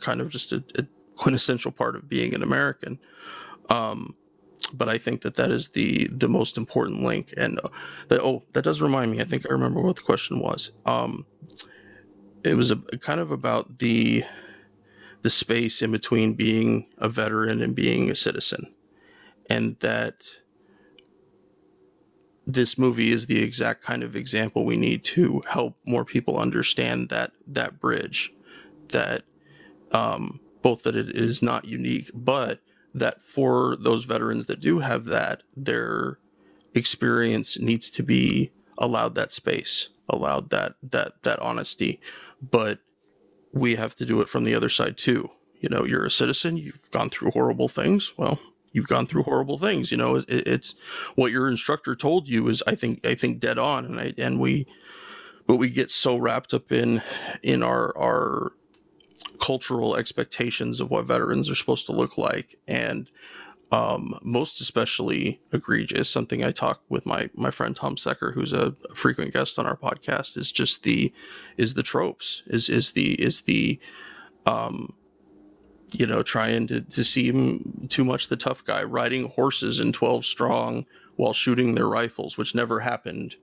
[0.00, 0.84] kind of just a, a,
[1.16, 2.98] quintessential part of being an American.
[3.68, 4.14] Um,
[4.72, 7.32] but I think that that is the the most important link.
[7.36, 7.68] And uh,
[8.08, 9.20] that, oh, that does remind me.
[9.20, 10.72] I think I remember what the question was.
[10.86, 11.26] Um,
[12.44, 14.24] it was a kind of about the
[15.22, 18.74] the space in between being a veteran and being a citizen,
[19.48, 20.30] and that
[22.46, 27.08] this movie is the exact kind of example we need to help more people understand
[27.08, 28.32] that that bridge
[28.88, 29.22] that
[29.92, 32.60] um, both that it is not unique but
[32.94, 36.18] that for those veterans that do have that their
[36.74, 42.00] experience needs to be allowed that space allowed that that that honesty
[42.42, 42.80] but
[43.52, 46.56] we have to do it from the other side too you know you're a citizen
[46.56, 48.38] you've gone through horrible things well
[48.72, 49.90] you've gone through horrible things.
[49.90, 50.74] You know, it, it's
[51.14, 53.84] what your instructor told you is, I think, I think dead on.
[53.84, 54.66] And I, and we,
[55.46, 57.02] but we get so wrapped up in,
[57.42, 58.52] in our, our
[59.40, 62.58] cultural expectations of what veterans are supposed to look like.
[62.66, 63.10] And,
[63.72, 68.74] um, most especially egregious, something I talk with my, my friend Tom Secker, who's a,
[68.94, 71.12] frequent guest on our podcast is just the,
[71.56, 73.78] is the tropes is, is the, is the,
[74.44, 74.92] um,
[75.92, 80.24] you know, trying to, to seem too much the tough guy, riding horses in 12
[80.24, 83.36] strong while shooting their rifles, which never happened,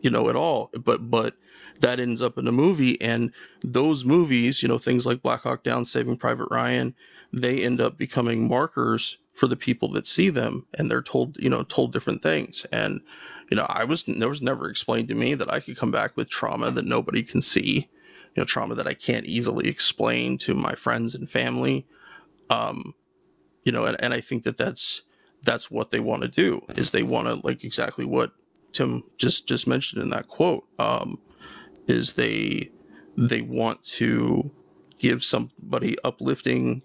[0.00, 0.70] you know, at all.
[0.72, 1.36] But, but
[1.80, 3.00] that ends up in a movie.
[3.00, 6.94] And those movies, you know, things like Black Hawk Down, Saving Private Ryan,
[7.32, 11.48] they end up becoming markers for the people that see them and they're told, you
[11.48, 12.66] know, told different things.
[12.72, 13.00] And,
[13.50, 16.16] you know, I was, there was never explained to me that I could come back
[16.16, 17.88] with trauma that nobody can see
[18.34, 21.86] you know trauma that I can't easily explain to my friends and family.
[22.48, 22.94] Um,
[23.64, 25.02] you know, and, and I think that that's
[25.42, 28.32] that's what they want to do is they want to like exactly what
[28.72, 30.64] Tim just just mentioned in that quote.
[30.78, 31.18] Um,
[31.86, 32.70] is they
[33.16, 34.50] they want to
[34.98, 36.82] give somebody uplifting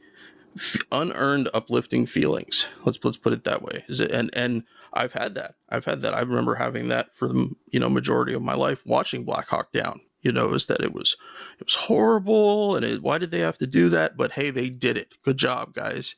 [0.91, 5.35] unearned uplifting feelings let's let's put it that way is it and and i've had
[5.35, 8.53] that i've had that i remember having that for the you know majority of my
[8.53, 11.15] life watching black hawk down you know, is that it was
[11.59, 14.17] it was horrible and it, why did they have to do that?
[14.17, 15.13] But hey, they did it.
[15.21, 16.15] Good job, guys.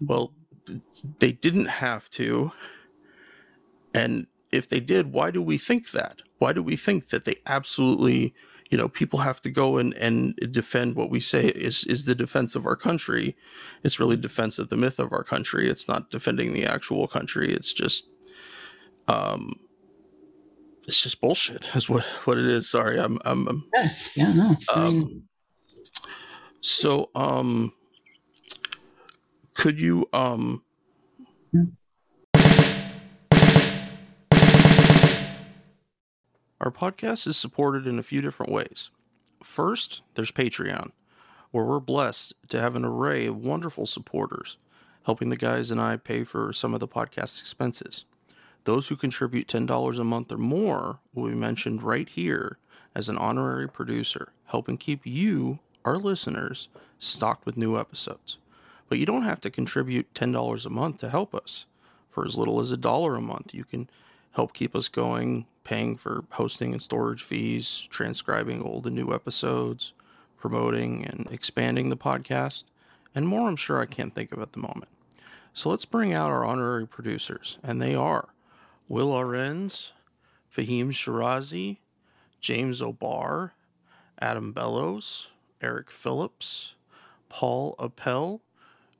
[0.00, 0.32] Well,
[1.18, 2.52] they didn't have to.
[3.92, 6.22] And if they did, why do we think that?
[6.38, 8.34] Why do we think that they absolutely,
[8.70, 12.14] you know, people have to go and, and defend what we say is, is the
[12.14, 13.36] defense of our country?
[13.82, 15.68] It's really defense of the myth of our country.
[15.70, 17.52] It's not defending the actual country.
[17.52, 18.06] It's just,
[19.08, 19.58] um,
[20.86, 21.76] it's just bullshit.
[21.76, 22.68] Is what what it is.
[22.68, 24.56] Sorry, I'm I'm, I'm yeah, yeah no.
[24.74, 25.22] Um,
[26.60, 27.72] so um,
[29.54, 30.62] could you um.
[36.62, 38.90] Our podcast is supported in a few different ways.
[39.42, 40.92] First, there's Patreon,
[41.50, 44.58] where we're blessed to have an array of wonderful supporters,
[45.04, 48.04] helping the guys and I pay for some of the podcast's expenses.
[48.62, 52.58] Those who contribute $10 a month or more will be mentioned right here
[52.94, 56.68] as an honorary producer, helping keep you, our listeners,
[57.00, 58.38] stocked with new episodes.
[58.88, 61.66] But you don't have to contribute $10 a month to help us.
[62.12, 63.90] For as little as a dollar a month, you can
[64.30, 69.94] help keep us going, paying for hosting and storage fees, transcribing old and new episodes,
[70.36, 72.64] promoting and expanding the podcast,
[73.14, 74.90] and more I'm sure I can't think of at the moment.
[75.54, 78.28] So let's bring out our honorary producers, and they are
[78.86, 79.92] Will Arens,
[80.54, 81.78] Fahim Shirazi,
[82.38, 83.54] James O'Barr,
[84.20, 85.28] Adam Bellows,
[85.62, 86.74] Eric Phillips,
[87.30, 88.42] Paul Appel,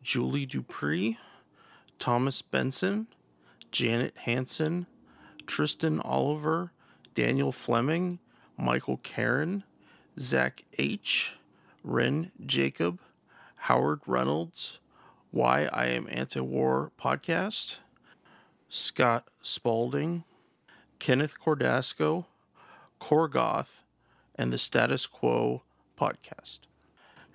[0.03, 1.19] Julie Dupree,
[1.99, 3.09] Thomas Benson,
[3.71, 4.87] Janet Hanson,
[5.47, 6.73] Tristan Oliver,
[7.15, 8.19] Daniel Fleming,
[8.57, 9.65] Michael Karen,
[10.19, 11.37] Zach H.,
[11.85, 13.01] Ren Jacob,
[13.57, 14.79] Howard Reynolds,
[15.31, 17.79] Why I Am Anti War Podcast,
[18.69, 20.25] Scott Spaulding,
[20.99, 22.27] Kenneth Cordasco,
[23.01, 23.85] Korgoth,
[24.35, 25.63] and the Status Quo
[25.99, 26.61] podcast.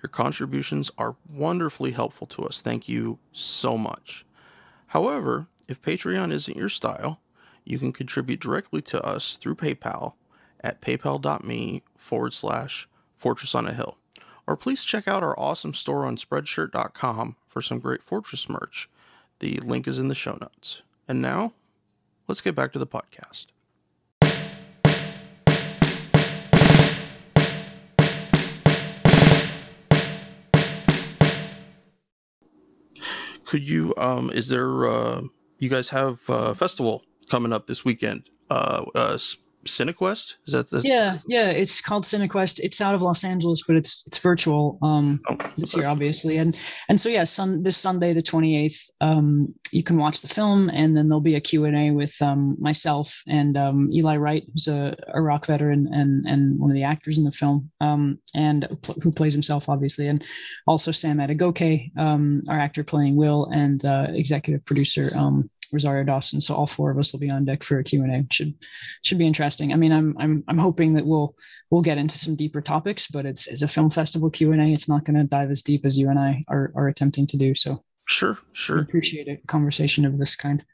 [0.02, 2.62] Your contributions are wonderfully helpful to us.
[2.62, 4.24] Thank you so much.
[4.88, 7.20] However, if Patreon isn't your style,
[7.68, 10.14] you can contribute directly to us through PayPal
[10.62, 13.98] at paypal.me forward slash fortress on a hill.
[14.46, 18.88] Or please check out our awesome store on spreadshirt.com for some great Fortress merch.
[19.40, 20.80] The link is in the show notes.
[21.06, 21.52] And now,
[22.26, 23.48] let's get back to the podcast.
[33.44, 35.22] Could you, um, is there, uh,
[35.58, 39.18] you guys have a festival coming up this weekend, uh, uh,
[39.66, 40.34] Cinequest?
[40.46, 41.50] Is that the Yeah, yeah.
[41.50, 42.60] It's called Cinequest.
[42.60, 46.38] It's out of Los Angeles, but it's it's virtual um, Oh, this year, obviously.
[46.38, 46.58] And
[46.88, 50.70] and so yeah, sun this Sunday, the twenty eighth, um, you can watch the film,
[50.70, 54.44] and then there'll be a Q and A with um, myself and um, Eli Wright,
[54.52, 58.68] who's a Iraq veteran and and one of the actors in the film, um, and
[58.82, 60.24] pl- who plays himself, obviously, and
[60.66, 65.10] also Sam Adegoke, um, our actor playing Will, and uh, executive producer.
[65.16, 66.40] Um, Rosario Dawson.
[66.40, 68.26] So all four of us will be on deck for a Q and A.
[68.32, 68.54] Should
[69.02, 69.72] should be interesting.
[69.72, 71.34] I mean, I'm I'm I'm hoping that we'll
[71.70, 74.66] we'll get into some deeper topics, but it's it's a film festival Q and A.
[74.66, 77.36] It's not going to dive as deep as you and I are are attempting to
[77.36, 77.54] do.
[77.54, 78.78] So Sure, I sure.
[78.80, 80.64] appreciate a conversation of this kind.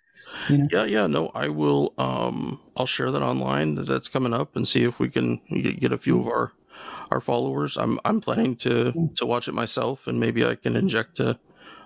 [0.48, 1.06] You know, Yeah, yeah.
[1.06, 1.92] No, I will.
[1.98, 3.74] Um, I'll share that online.
[3.74, 6.52] That that's coming up, and see if we can get get a few of our
[7.10, 7.76] our followers.
[7.76, 11.38] I'm I'm planning to to watch it myself, and maybe I can inject a,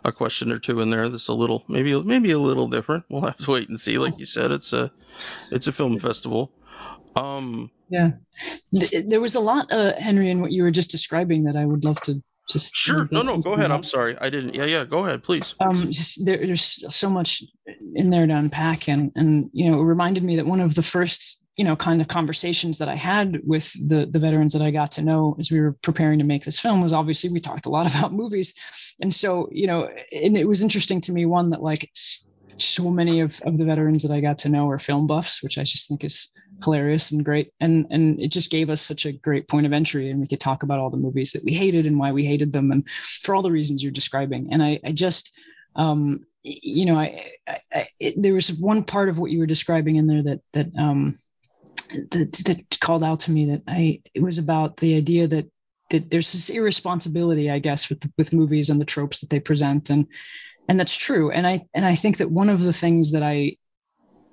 [0.04, 1.08] a question or two in there.
[1.08, 3.04] That's a little maybe maybe a little different.
[3.08, 3.98] We'll have to wait and see.
[3.98, 4.90] Like you said, it's a
[5.50, 6.52] it's a film festival.
[7.16, 8.10] Um, yeah.
[8.74, 11.64] Th- there was a lot, uh, Henry, in what you were just describing that I
[11.64, 13.08] would love to just sure.
[13.10, 13.38] No, no.
[13.38, 13.70] Go ahead.
[13.70, 14.16] I'm sorry.
[14.20, 14.54] I didn't.
[14.54, 14.84] Yeah, yeah.
[14.84, 15.54] Go ahead, please.
[15.60, 17.42] um just there, there's so much
[17.94, 20.82] in there to unpack and and you know it reminded me that one of the
[20.82, 24.70] first you know kind of conversations that i had with the the veterans that i
[24.70, 27.66] got to know as we were preparing to make this film was obviously we talked
[27.66, 28.54] a lot about movies.
[29.02, 31.90] And so you know and it was interesting to me one that like
[32.56, 35.58] so many of, of the veterans that i got to know are film buffs which
[35.58, 36.32] i just think is
[36.64, 37.52] hilarious and great.
[37.60, 40.40] And and it just gave us such a great point of entry and we could
[40.40, 43.34] talk about all the movies that we hated and why we hated them and for
[43.34, 44.48] all the reasons you're describing.
[44.52, 45.38] And i i just
[45.76, 49.96] um you know i, I, I there was one part of what you were describing
[49.96, 51.14] in there that that um
[51.88, 55.50] that, that called out to me that i it was about the idea that
[55.90, 59.90] that there's this irresponsibility i guess with with movies and the tropes that they present.
[59.90, 60.06] And
[60.68, 61.30] and that's true.
[61.30, 63.56] And i and i think that one of the things that i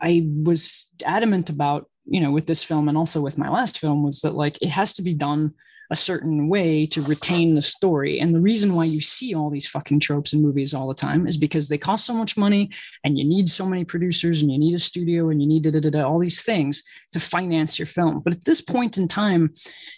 [0.02, 4.04] i was adamant about you know with this film and also with my last film
[4.04, 5.54] was that like it has to be done
[5.92, 8.20] a certain way to retain the story.
[8.20, 11.28] And the reason why you see all these fucking tropes in movies all the time
[11.28, 12.72] is because they cost so much money
[13.04, 15.72] and you need so many producers and you need a studio and you need da,
[15.72, 16.84] da, da, da, all these things
[17.14, 18.22] to finance your film.
[18.24, 19.54] But at this point in time,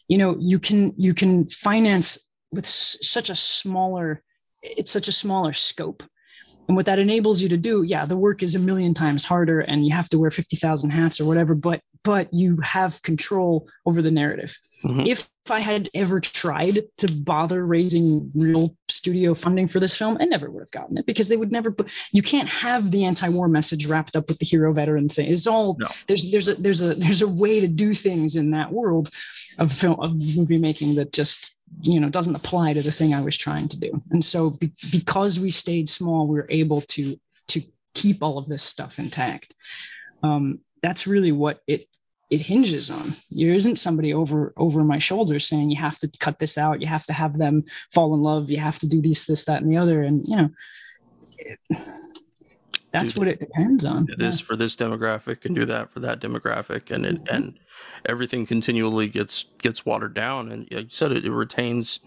[0.08, 2.18] you know, you can you can finance
[2.52, 4.24] with s- such a smaller
[4.62, 6.04] it's such a smaller scope.
[6.68, 9.62] And what that enables you to do, yeah, the work is a million times harder
[9.62, 14.02] and you have to wear 50,000 hats or whatever, but but you have control over
[14.02, 14.58] the narrative.
[14.86, 15.08] Mhm.
[15.08, 20.26] If I had ever tried to bother raising real studio funding for this film, I
[20.26, 21.76] never would have gotten it because they would never.
[22.12, 25.32] You can't have the anti-war message wrapped up with the hero veteran thing.
[25.32, 25.88] It's all No.
[26.08, 29.10] there's there's a there's a there's a way to do things in that world
[29.60, 33.22] of film of movie making that just you know doesn't apply to the thing I
[33.22, 34.02] was trying to do.
[34.12, 37.18] And so be, because we stayed small, we were able to
[37.50, 37.62] to
[37.94, 39.54] keep all of this stuff intact.
[40.24, 41.86] Um, that's really what it
[42.30, 43.08] it hinges on.
[43.32, 46.88] There isn't somebody over over my shoulder saying you have to cut this out, you
[46.88, 47.64] have to have them
[47.94, 50.02] fall in love, you have to do this, this, that, and the other.
[50.02, 50.50] And you know,
[51.38, 51.60] it-
[52.92, 54.08] that's what it depends on.
[54.10, 57.36] It is for this demographic and do that for that demographic and it Mhm.
[57.36, 57.60] and
[58.06, 62.00] everything continually gets gets watered down and like you said it, it retains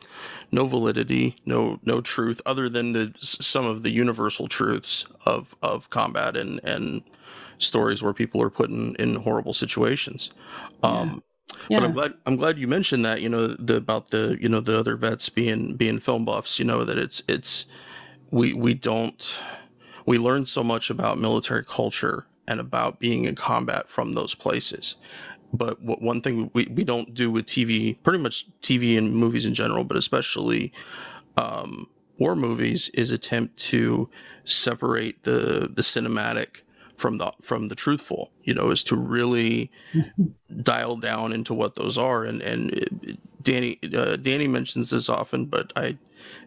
[0.50, 5.90] no validity no no truth other than the some of the universal truths of of
[5.90, 7.02] combat and and
[7.60, 10.30] stories where people are put in, in horrible situations
[10.82, 11.22] um
[11.68, 11.78] Yeah.
[11.78, 13.20] but I'm glad I'm glad you mentioned that.
[13.20, 16.58] You know the about the you know the other vets being being film buffs.
[16.58, 17.66] You know that it's it's
[18.30, 19.42] we we don't
[20.06, 24.96] we learn so much about military culture and about being in combat from those places.
[25.52, 29.44] But what, one thing we, we don't do with TV, pretty much TV and movies
[29.46, 30.72] in general, but especially
[31.36, 31.88] um,
[32.18, 34.08] war movies, is attempt to
[34.44, 36.62] separate the the cinematic
[37.00, 38.30] from the from the truthful.
[38.44, 39.70] You know, is to really
[40.62, 42.24] dial down into what those are.
[42.24, 45.96] And and it- it- Danny uh, Danny mentions this often, but I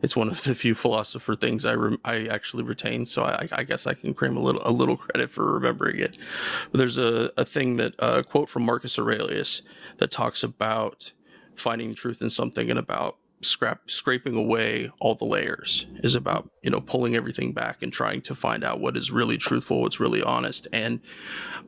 [0.04, 3.08] it's one of the few philosopher things I rem- I actually retain.
[3.08, 6.20] So I, I guess I can claim a little a little credit for remembering it.
[6.72, 9.64] But there's a a thing that uh, a quote from Marcus Aurelius
[9.98, 11.12] that talks about
[11.56, 16.70] finding truth in something and about scrap scraping away all the layers is about you
[16.70, 20.24] know pulling everything back and trying to find out what is really truthful what's really
[20.24, 21.00] honest and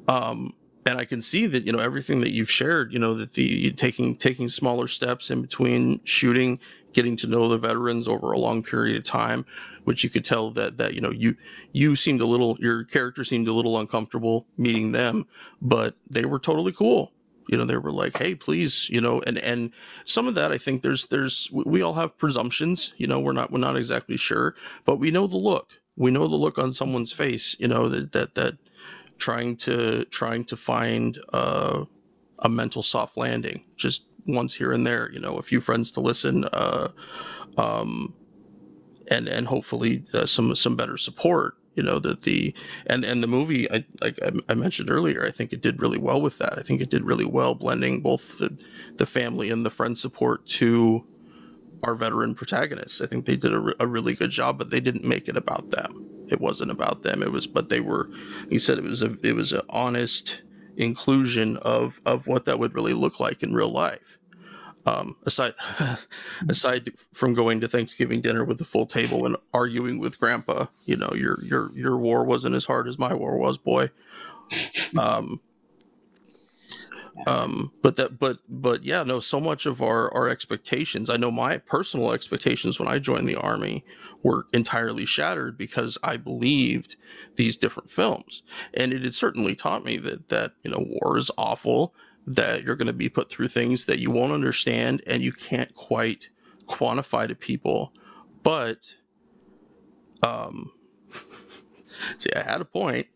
[0.08, 0.54] um
[0.86, 2.94] and I can see that you know everything that you've shared.
[2.94, 6.60] You know that the taking taking smaller steps in between shooting,
[6.94, 9.46] getting to know the veterans over a long period of time,
[9.84, 11.36] which you could tell that that you know you
[11.72, 15.26] you seemed a little your character seemed a little uncomfortable meeting them,
[15.62, 17.12] but they were totally cool.
[17.48, 19.72] You know they were like, hey, please, you know, and and
[20.06, 22.94] some of that I think there's there's we- all have presumptions.
[22.98, 25.82] You know we're not we're not exactly sure, but we know the look.
[25.96, 27.56] We know the look on someone's face.
[27.60, 28.58] You know that that that
[29.18, 31.86] trying to trying to find uh
[32.40, 35.12] a mental soft landing, just once here and there.
[35.12, 36.90] You know, a few friends to listen, uh,
[37.58, 38.14] um,
[39.10, 41.56] and and hopefully uh, some some better support.
[41.76, 42.54] You know that the
[42.88, 44.18] and and the movie, I like
[44.50, 46.58] I mentioned earlier, I think it did really well with that.
[46.58, 48.58] I think it did really well blending both the
[48.96, 51.06] the family and the friend support to
[51.84, 53.02] our veteran protagonists.
[53.02, 55.72] I think they did a, a really good job, but they didn't make it about
[55.72, 56.06] them.
[56.30, 57.22] It wasn't about them.
[57.22, 58.10] It was, but they were.
[58.50, 60.42] He said it was a it was an honest
[60.78, 64.18] inclusion of of what that would really look like in real life.
[64.86, 65.56] Um, aside
[66.50, 70.96] aside from going to Thanksgiving dinner with the full table and arguing with Grandpa, you
[70.96, 73.92] know your your your war wasn't as hard as my war was, boy.
[74.98, 75.42] Um,
[77.28, 81.32] um, but that, but, but yeah, no, so much of our, our expectations, I know
[81.32, 83.84] my personal expectations when I joined the army
[84.24, 86.96] were entirely shattered because I believed
[87.36, 88.44] these different films.
[88.74, 91.94] And it had certainly taught me that, that, you know, war is awful,
[92.28, 95.74] that you're going to be put through things that you won't understand and you can't
[95.76, 96.30] quite
[96.68, 97.94] quantify to people.
[98.44, 98.96] But,
[100.24, 100.72] um,
[102.18, 103.08] see, I had a point.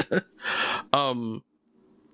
[0.92, 1.42] um,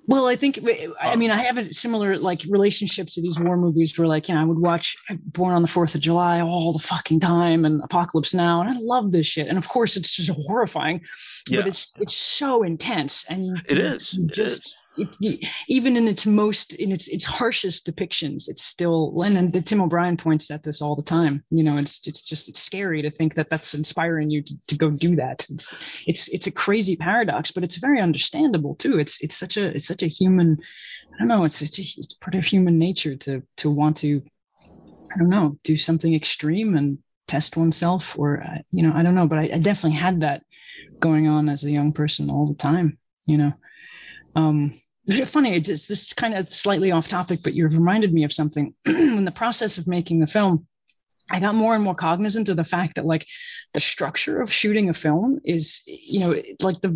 [0.09, 0.59] well, I think
[1.03, 4.35] I mean I have a similar like relationship to these war movies where like you
[4.35, 4.97] know I would watch
[5.27, 8.77] Born on the Fourth of July all the fucking time and Apocalypse Now and I
[8.81, 11.03] love this shit and of course it's just horrifying,
[11.47, 11.61] yeah.
[11.61, 16.27] but it's it's so intense and you, it is you just it, even in its
[16.27, 20.83] most in its its harshest depictions it's still and, and tim o'brien points at this
[20.83, 24.31] all the time you know it's it's just it's scary to think that that's inspiring
[24.31, 25.47] you to, to go do that.
[25.51, 28.99] It's it's it's a crazy paradox but it's very understandable too.
[28.99, 30.59] It's it's such a it's such a human
[31.15, 34.23] i don't know it's it's, a, it's part of human nature to to want to
[35.13, 39.15] i don't know do something extreme and test oneself or uh, you know i don't
[39.15, 40.43] know but I, I definitely had that
[41.01, 43.53] going on as a young person all the time you know.
[44.35, 44.73] Um
[45.27, 48.75] funny it's just this kind of slightly off topic but you've reminded me of something.
[48.87, 50.67] In the process of making the film
[51.31, 53.27] i got more and more cognizant of the fact that like
[53.75, 56.91] the structure of shooting a film is you know like the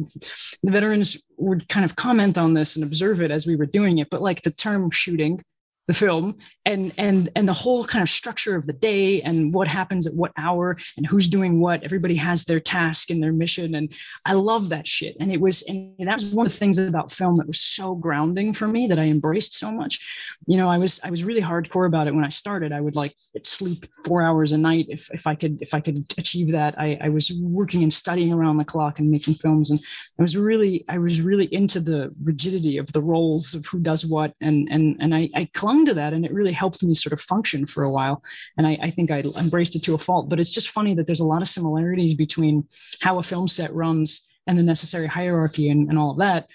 [0.63, 3.99] the veterans would kind of comment on this and observe it as we were doing
[3.99, 5.43] it but like the term shooting
[5.89, 9.67] the film and and and the whole kind of structure of the day and what
[9.67, 11.83] happens at what hour and who's doing what.
[11.83, 13.93] Everybody has their task and their mission and
[14.25, 15.17] i love that shit.
[15.19, 17.97] And it was and that was one of the things about film that was so
[17.97, 20.39] grounding for me that i embraced so much.
[20.47, 22.71] You know i was i was really hardcore about it when i started.
[22.71, 25.99] I would like sleep four hours a night if, if i could if i could
[26.17, 26.79] achieve that.
[26.79, 29.81] I, I was working and studying around the clock and making films and
[30.19, 34.07] i was really i was really into the rigidity of the roles of who does
[34.07, 35.49] what and and and i i
[35.85, 38.23] to that and it really helped me sort of function for a while.
[38.57, 41.07] And I, I, think i embraced it to a fault but it's just funny that
[41.07, 42.65] there's a lot of similarities between
[43.01, 46.49] how a film set runs and the necessary hierarchy and, and all of that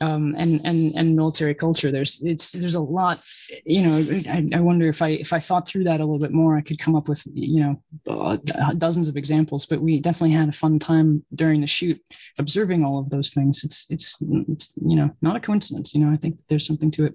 [0.00, 1.90] um, and and and military culture.
[1.90, 3.22] There's it's there's a lot
[3.64, 3.96] you know
[4.30, 6.60] I, I wonder if i if i thought through that a little bit more i
[6.60, 8.36] could come up with you know uh,
[8.74, 12.00] dozens of examples but we definitely had a fun time during the shoot
[12.38, 13.64] observing all of those things.
[13.64, 17.06] It's it's, it's you know not a coincidence you know i think there's something to
[17.06, 17.14] it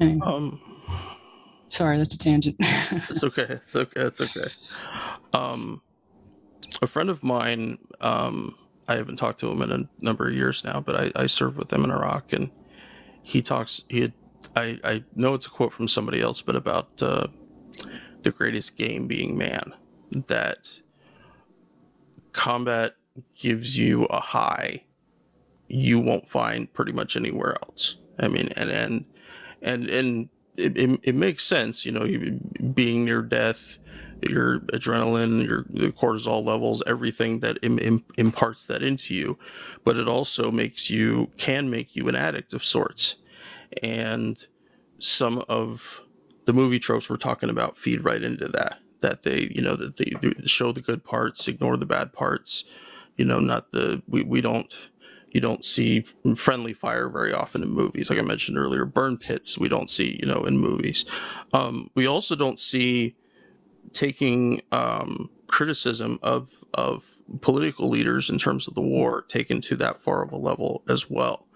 [0.00, 0.20] Anyway.
[0.22, 0.60] Um,
[1.66, 2.56] Sorry, that's a tangent.
[2.60, 3.46] it's okay.
[3.48, 4.00] It's okay.
[4.00, 4.50] It's okay.
[5.34, 5.82] Um,
[6.80, 8.56] a friend of mine, um,
[8.88, 11.58] I haven't talked to him in a number of years now, but I, I served
[11.58, 12.50] with him in Iraq, and
[13.22, 13.82] he talks.
[13.88, 14.12] He had,
[14.56, 17.26] I I know it's a quote from somebody else, but about uh,
[18.22, 19.74] the greatest game being man.
[20.10, 20.80] That
[22.32, 22.94] combat
[23.34, 24.84] gives you a high
[25.68, 27.96] you won't find pretty much anywhere else.
[28.18, 29.04] I mean, and and
[29.62, 32.40] and and it, it, it makes sense, you know, you,
[32.74, 33.78] being near death,
[34.22, 39.38] your adrenaline, your cortisol levels, everything that Im, Im, imparts that into you,
[39.84, 43.16] but it also makes you can make you an addict of sorts,
[43.82, 44.46] and
[44.98, 46.00] some of
[46.46, 48.78] the movie tropes we're talking about feed right into that.
[49.00, 50.12] That they, you know, that they
[50.46, 52.64] show the good parts, ignore the bad parts.
[53.16, 54.76] You know, not the we we don't
[55.30, 56.04] you don't see
[56.36, 58.10] friendly fire very often in movies.
[58.10, 61.04] Like I mentioned earlier, burn pits we don't see, you know, in movies.
[61.52, 63.16] Um, we also don't see
[63.92, 67.04] taking um, criticism of of
[67.40, 71.10] political leaders in terms of the war taken to that far of a level as
[71.10, 71.46] well.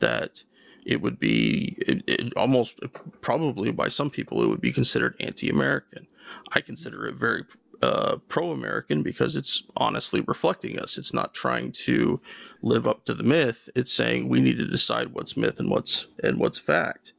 [0.00, 0.42] That
[0.84, 2.80] it would be it, it almost
[3.20, 6.06] probably by some people it would be considered anti-American.
[6.52, 7.44] I consider it very
[7.82, 10.98] uh, pro-American because it's honestly reflecting us.
[10.98, 12.20] It's not trying to
[12.62, 13.68] live up to the myth.
[13.74, 17.14] It's saying we need to decide what's myth and what's and what's fact.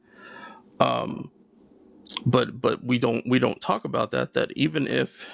[0.80, 1.30] Um,
[2.26, 4.34] but but we don't we don't talk about that.
[4.34, 5.26] That even if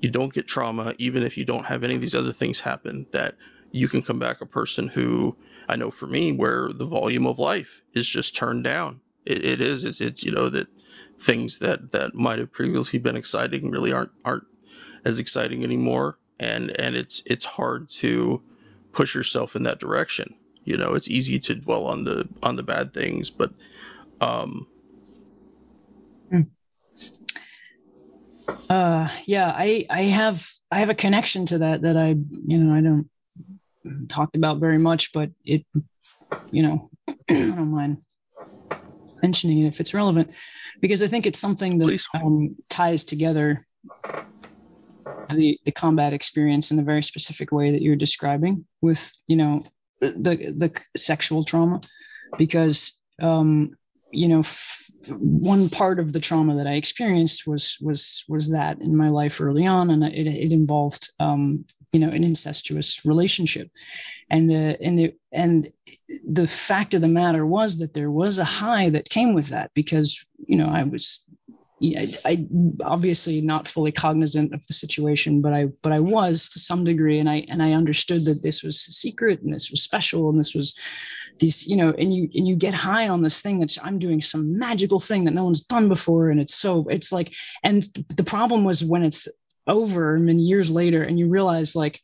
[0.00, 3.06] you don't get trauma, even if you don't have any of these other things happen,
[3.12, 3.36] that
[3.72, 5.36] you can come back a person who
[5.68, 9.00] I know for me, where the volume of life is just turned down.
[9.24, 9.84] It, it is.
[9.84, 10.68] It's, it's you know that
[11.18, 14.46] things that that might have previously been exciting really aren't aren't
[15.04, 18.42] as exciting anymore, and and it's it's hard to
[18.92, 20.34] push yourself in that direction.
[20.64, 23.52] You know, it's easy to dwell on the on the bad things, but
[24.20, 24.66] um.
[26.32, 26.50] Mm.
[28.68, 32.74] Uh, yeah, I I have I have a connection to that that I you know
[32.74, 33.08] I don't
[34.08, 35.64] talked about very much, but it,
[36.50, 37.98] you know, I don't mind
[39.22, 40.30] mentioning it if it's relevant,
[40.80, 43.60] because I think it's something that um, ties together
[45.30, 49.62] the the combat experience in a very specific way that you're describing with you know
[50.00, 51.80] the the sexual trauma,
[52.38, 53.76] because um,
[54.12, 54.40] you know.
[54.40, 54.82] F-
[55.20, 59.40] one part of the trauma that I experienced was was was that in my life
[59.40, 61.64] early on, and it, it involved um,
[61.96, 63.70] you know an incestuous relationship.
[64.28, 65.72] And uh, and the and
[66.28, 69.70] the fact of the matter was that there was a high that came with that
[69.72, 70.10] because
[70.46, 71.30] you know i was
[71.82, 72.46] I, I
[72.82, 77.18] obviously not fully cognizant of the situation but i but i was to some degree.
[77.18, 80.54] And i and i understood that this was secret and this was special and this
[80.54, 80.78] was
[81.38, 84.20] these you know and you and you get high on this thing that i'm doing
[84.20, 86.30] some magical thing that no one's done before.
[86.30, 87.78] And it's so it's like and
[88.20, 89.28] the problem was when it's
[89.66, 92.00] over many years later and you realize like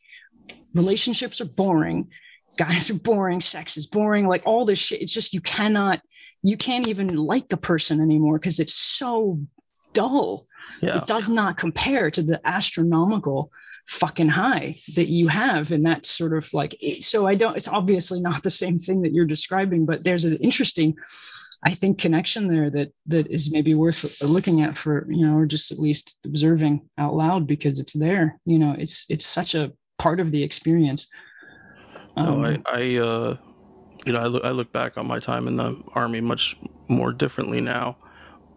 [0.75, 2.09] relationships are boring
[2.57, 6.01] guys are boring sex is boring like all this shit it's just you cannot
[6.43, 9.39] you can't even like a person anymore because it's so
[9.93, 10.45] dull
[10.81, 10.97] yeah.
[10.97, 13.51] it does not compare to the astronomical
[13.87, 18.21] fucking high that you have and that's sort of like so i don't it's obviously
[18.21, 20.95] not the same thing that you're describing but there's an interesting
[21.65, 25.45] i think connection there that that is maybe worth looking at for you know or
[25.45, 29.71] just at least observing out loud because it's there you know it's it's such a
[29.99, 31.07] part of the experience.
[32.17, 33.37] Um, no, i i uh
[34.05, 36.57] you know I look, I look back on my time in the army much
[36.87, 37.97] more differently now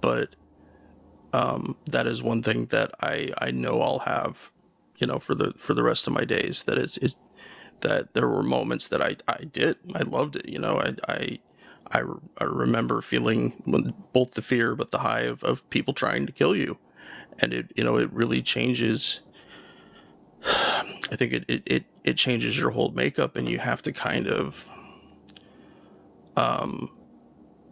[0.01, 0.35] but
[1.33, 4.53] um, that is one thing that I, I know I'll have
[4.99, 7.15] you know for the for the rest of my days that it's it
[7.81, 11.39] that there were moments that I I did I loved it you know I I
[11.91, 12.03] I,
[12.39, 13.63] I remember feeling
[14.13, 16.79] both the fear but the high of, of people trying to kill you.
[17.39, 19.21] And it you know it really changes
[20.45, 24.27] I think it, it, it, it changes your whole makeup and you have to kind
[24.27, 24.67] of
[26.37, 26.91] um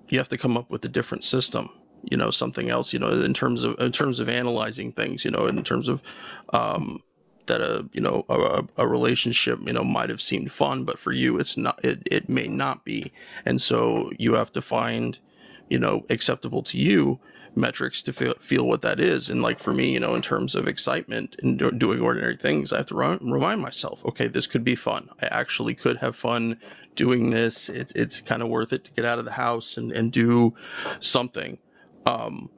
[0.08, 1.70] you have to come up with a different system
[2.02, 5.30] you know something else you know in terms of in terms of analyzing things you
[5.30, 6.02] know in terms of
[6.52, 7.02] um
[7.46, 11.12] that a you know a, a relationship you know might have seemed fun but for
[11.12, 13.12] you it's not it, it may not be.
[13.44, 15.18] And so you have to find
[15.68, 17.20] you know acceptable to you
[17.56, 19.30] metrics to feel, feel what that is.
[19.30, 22.72] And like for me you know in terms of excitement and do, doing ordinary things
[22.72, 25.08] i have to remind myself okay this could be fun.
[25.22, 26.58] I actually could have fun
[26.96, 27.68] doing this.
[27.68, 30.54] It's it's kind of worth it to get out of the house and and do
[31.00, 31.58] something.
[32.06, 32.50] Um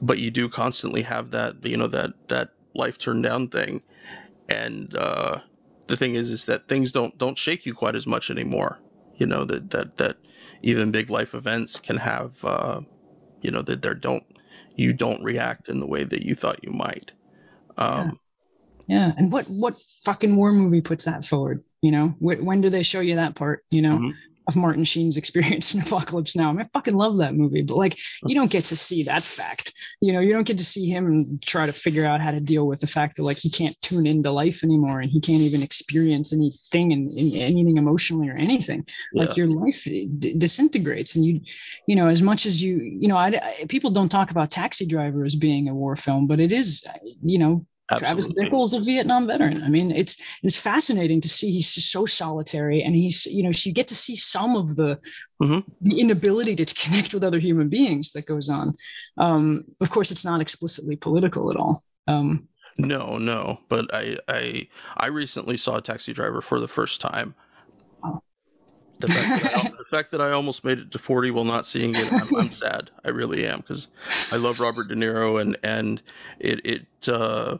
[0.00, 3.82] but you do constantly have that you know that that life turned down thing
[4.48, 5.40] and uh,
[5.86, 8.80] the thing is is that things don't don't shake you quite as much anymore.
[9.16, 10.16] You know that that that
[10.62, 12.80] even big life events can have uh,
[13.40, 14.24] you know that there don't
[14.76, 17.12] you don't react in the way that you thought you might.
[17.76, 18.18] Um,
[18.86, 18.96] yeah.
[18.96, 21.62] yeah and what what fucking war movie puts that forward?
[21.82, 23.64] You know when do they show you that part?
[23.70, 23.98] You know?
[23.98, 24.10] Mm-hmm
[24.46, 26.50] of Martin Sheen's experience in Apocalypse Now.
[26.50, 29.22] I, mean, I fucking love that movie, but like you don't get to see that
[29.22, 29.72] fact.
[30.00, 32.66] You know, you don't get to see him try to figure out how to deal
[32.66, 35.62] with the fact that like he can't tune into life anymore and he can't even
[35.62, 38.86] experience anything and, anything emotionally or anything.
[39.12, 39.24] Yeah.
[39.24, 41.40] Like your life d- disintegrates, and you,
[41.86, 44.86] you know, as much as you, you know, I, I, people don't talk about Taxi
[44.86, 46.84] Driver as being a war film, but it is,
[47.22, 48.34] you know, Absolutely.
[48.34, 49.62] Travis Bickle is a Vietnam veteran.
[49.62, 53.68] I mean, it's it's fascinating to see he's so solitary, and he's you know so
[53.68, 54.98] you get to see some of the
[55.42, 55.58] mm-hmm.
[55.82, 58.74] the inability to connect with other human beings that goes on.
[59.18, 61.82] Um, of course, it's not explicitly political at all.
[62.08, 67.02] Um, no, no, but I I I recently saw a Taxi Driver for the first
[67.02, 67.34] time.
[69.00, 71.94] The fact, I, the fact, that I, almost made it to 40 while not seeing
[71.96, 72.90] it, I'm, I'm sad.
[73.04, 73.88] I really am because
[74.32, 76.00] I love Robert De Niro and and
[76.38, 77.58] it it uh,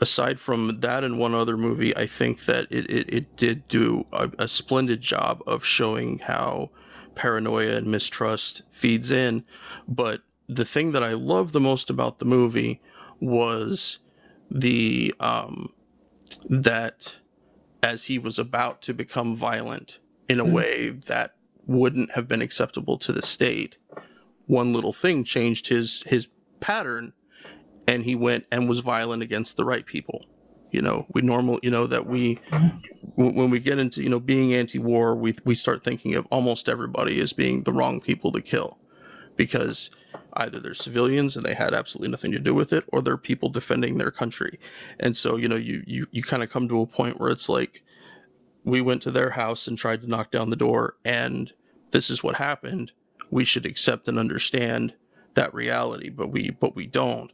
[0.00, 4.06] aside from that and one other movie, I think that it, it, it did do
[4.12, 6.70] a, a, splendid job of showing how
[7.14, 9.44] paranoia and mistrust feeds in.
[9.86, 12.80] But the thing that I loved the most about the movie
[13.20, 13.98] was
[14.50, 15.72] the um,
[16.48, 17.16] that
[17.82, 20.52] as he was about to become violent in a mm.
[20.52, 21.36] way that
[21.66, 23.76] wouldn't have been acceptable to the state,
[24.46, 26.28] one little thing changed his his
[26.60, 27.12] pattern
[27.86, 30.24] and he went and was violent against the right people
[30.72, 32.40] You know, we normal, you know, that we
[33.14, 37.20] when we get into you know being anti-war, we we start thinking of almost everybody
[37.20, 38.78] as being the wrong people to kill,
[39.36, 39.90] because
[40.32, 43.50] either they're civilians and they had absolutely nothing to do with it, or they're people
[43.50, 44.58] defending their country.
[44.98, 47.50] And so you know you you you kind of come to a point where it's
[47.50, 47.84] like
[48.64, 51.52] we went to their house and tried to knock down the door, and
[51.90, 52.92] this is what happened.
[53.30, 54.94] We should accept and understand
[55.34, 57.30] that reality, but we but we don't.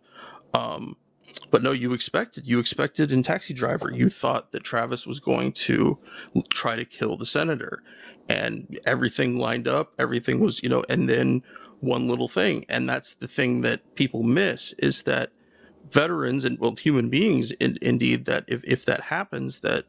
[0.55, 0.97] Um,
[1.51, 2.47] but no, you expected.
[2.47, 3.91] You expected in Taxi Driver.
[3.93, 5.99] You thought that Travis was going to
[6.51, 7.83] try to kill the senator,
[8.29, 9.93] and everything lined up.
[9.99, 11.43] Everything was, you know, and then
[11.81, 15.33] one little thing, and that's the thing that people miss is that
[15.91, 19.85] veterans and well, human beings, in, indeed, that if if that happens, that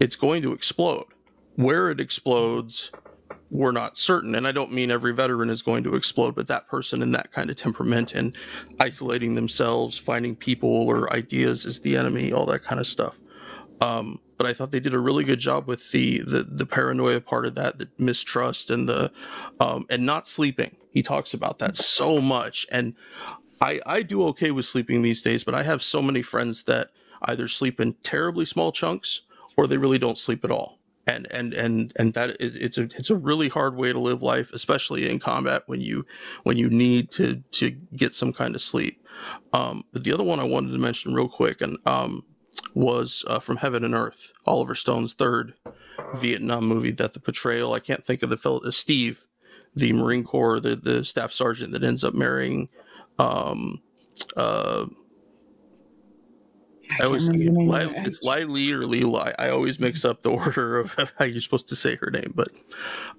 [0.00, 1.06] it's going to explode.
[1.56, 2.90] Where it explodes,
[3.52, 4.34] we're not certain.
[4.34, 7.32] And I don't mean every veteran is going to explode, but that person in that
[7.32, 8.36] kind of temperament and
[8.80, 13.18] isolating themselves, finding people or ideas is the enemy, all that kind of stuff.
[13.82, 17.20] Um, but I thought they did a really good job with the the, the paranoia
[17.20, 19.12] part of that, the mistrust and the
[19.60, 20.76] um, and not sleeping.
[20.90, 22.94] He talks about that so much, and
[23.60, 26.88] I I do okay with sleeping these days, but I have so many friends that
[27.22, 29.22] either sleep in terribly small chunks
[29.56, 32.82] or they really don't sleep at all and and and and that it, it's a
[32.96, 36.04] it's a really hard way to live life especially in combat when you
[36.44, 39.04] when you need to to get some kind of sleep.
[39.52, 42.24] Um but the other one i wanted to mention real quick and um
[42.74, 45.54] was uh, from heaven and earth oliver stone's third
[46.14, 49.26] vietnam movie that the portrayal i can't think of the fellow uh, steve
[49.74, 52.68] the marine corps the the staff sergeant that ends up marrying
[53.18, 53.80] um
[54.36, 54.86] uh
[57.00, 59.34] I, always it's Lai Lee or Lee Lai.
[59.38, 62.48] I always mix up the order of how you're supposed to say her name, but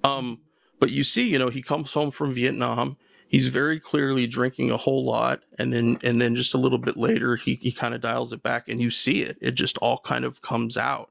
[0.02, 0.40] um,
[0.78, 2.96] but you see, you know, he comes home from Vietnam.
[3.26, 6.96] He's very clearly drinking a whole lot, and then and then just a little bit
[6.96, 9.38] later, he he kind of dials it back, and you see it.
[9.40, 11.10] It just all kind of comes out,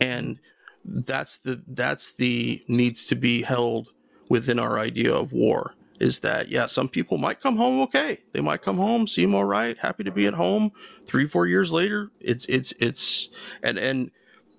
[0.00, 0.38] and
[0.84, 3.88] that's the that's the needs to be held
[4.28, 8.20] within our idea of war is that yeah some people might come home okay.
[8.32, 10.72] They might come home seem all right happy to be at home.
[11.06, 13.28] Three four years later it's it's it's
[13.62, 14.10] and and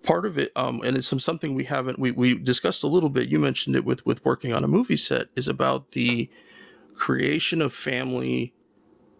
[0.03, 3.09] part of it um and it's some something we haven't we we discussed a little
[3.09, 3.29] bit.
[3.29, 6.29] You mentioned it with with working on a movie set is about the
[6.95, 8.53] creation of family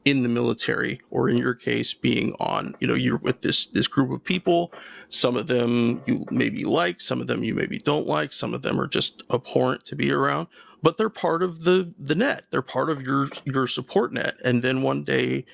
[0.05, 3.88] in the military or in your case being on you know you're with this this
[3.88, 4.72] group of people.
[5.09, 8.61] Some of them you maybe like some of them you maybe don't like some of
[8.61, 10.47] them are just abhorrent to be around
[10.82, 12.45] but they're part of the the net.
[12.51, 14.36] They're part of your your support net.
[14.43, 15.45] And then one day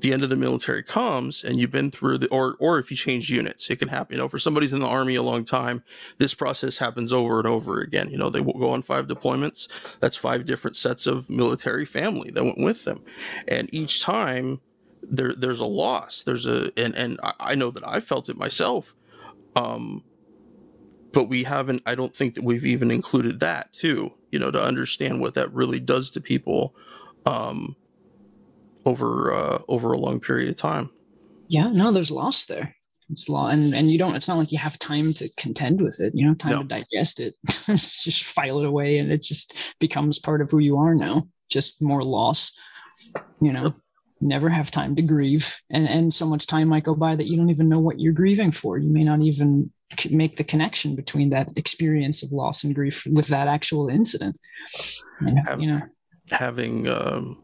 [0.00, 2.96] the end of the military comes and you've been through the or or if you
[2.96, 4.14] change units, it can happen.
[4.14, 5.82] You know, for somebody's in the army a long time,
[6.18, 8.10] this process happens over and over again.
[8.10, 9.68] You know, they will go on five deployments.
[10.00, 13.02] That's five different sets of military family that went with them.
[13.48, 14.60] And each time
[15.02, 16.22] there there's a loss.
[16.22, 18.94] There's a and and I know that I felt it myself.
[19.56, 20.04] Um
[21.18, 24.62] but we haven't i don't think that we've even included that too you know to
[24.62, 26.76] understand what that really does to people
[27.26, 27.74] um
[28.86, 30.90] over uh over a long period of time.
[31.48, 32.74] Yeah no there's loss there.
[33.10, 36.00] It's law and and you don't it's not like you have time to contend with
[36.00, 36.62] it you know time no.
[36.62, 37.34] to digest it.
[37.46, 41.26] Just file it away and it just becomes part of who you are now.
[41.50, 42.52] Just more loss
[43.40, 43.64] you know.
[43.64, 43.74] Yep.
[44.20, 47.36] never have time to grieve and and so much time might go by that you
[47.36, 48.78] don't even know what you're grieving for.
[48.78, 49.70] You may not even
[50.10, 54.38] make the connection between that experience of loss and grief with that actual incident.
[55.20, 55.80] And, Have, you know,
[56.30, 57.42] having um,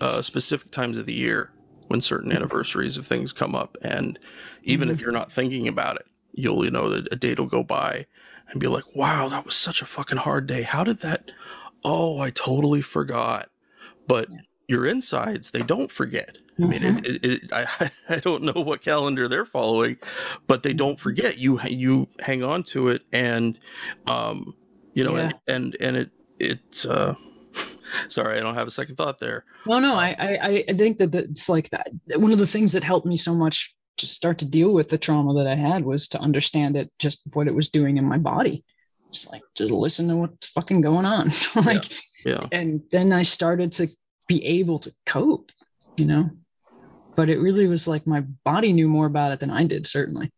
[0.00, 1.50] uh, specific times of the year
[1.88, 4.18] when certain anniversaries of things come up, and
[4.62, 4.94] even mm-hmm.
[4.94, 8.06] if you're not thinking about it, you'll you know that a date will go by
[8.48, 10.62] and be like, "Wow, that was such a fucking hard day.
[10.62, 11.30] How did that?
[11.84, 13.50] Oh, I totally forgot."
[14.06, 14.38] But yeah.
[14.68, 16.98] Your insides, they don't forget I mean, mm-hmm.
[16.98, 19.96] it, it, it, I I don't know what calendar they're following,
[20.46, 21.38] but they don't forget.
[21.38, 23.58] You you hang on to it, and
[24.06, 24.54] um,
[24.94, 25.30] you know, yeah.
[25.46, 27.14] and, and and it it's uh,
[28.08, 29.44] sorry, I don't have a second thought there.
[29.66, 31.88] No, no, I I I think that it's like that.
[32.16, 34.98] One of the things that helped me so much to start to deal with the
[34.98, 38.18] trauma that I had was to understand it, just what it was doing in my
[38.18, 38.64] body.
[39.12, 41.30] Just like to listen to what's fucking going on,
[41.66, 41.90] like,
[42.24, 42.38] yeah.
[42.40, 42.40] yeah.
[42.50, 43.88] And then I started to
[44.28, 45.50] be able to cope,
[45.96, 46.30] you know
[47.14, 50.32] but it really was like my body knew more about it than I did, certainly,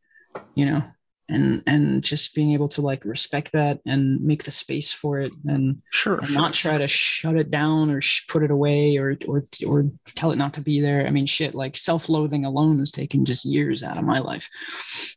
[0.55, 0.82] you know,
[1.28, 5.32] and and just being able to like respect that and make the space for it
[5.47, 8.99] and, sure, and sure not try to shut it down or sh- put it away
[8.99, 11.07] or or or tell it not to be there.
[11.07, 14.51] I mean, shit, like self-loathing alone has taken just years out of my life.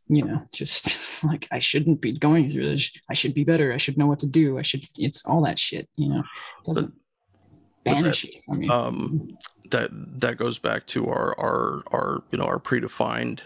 [0.07, 2.91] You know, just like I shouldn't be going through this.
[3.09, 3.74] I should be better.
[3.74, 4.57] I should know what to do.
[4.57, 4.84] I should.
[4.97, 5.89] It's all that shit.
[5.95, 6.88] You know, it doesn't.
[6.88, 6.93] But,
[7.88, 8.36] it.
[8.50, 9.38] I mean, um,
[9.70, 9.90] that
[10.22, 13.42] that goes back to our our our you know our predefined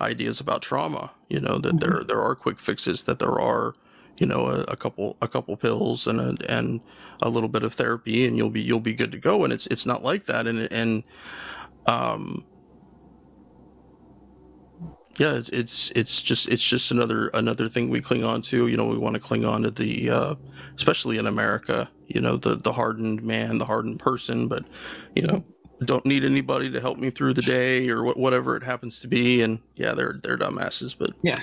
[0.00, 1.10] ideas about trauma.
[1.28, 1.78] You know that mm-hmm.
[1.78, 3.74] there there are quick fixes, that there are
[4.18, 6.80] you know a, a, couple a couple pills and a, and
[7.22, 9.44] a little bit of therapy, and you'll be you'll be good to go.
[9.44, 10.46] And it's it's not like that.
[10.46, 11.02] And and
[11.86, 12.44] um
[15.18, 18.66] yeah, it's it's it's just it's just another another thing we cling on to.
[18.66, 20.34] You know, we want to cling on to the, uh,
[20.76, 21.90] especially in America.
[22.14, 24.48] You know, the the hardened man, the hardened person.
[24.48, 24.64] But
[25.14, 25.44] you know,
[25.84, 29.08] don't need anybody to help me through the day or wh- whatever it happens to
[29.08, 29.42] be.
[29.42, 30.96] And yeah, they're they're dumbasses.
[30.96, 31.42] But yeah,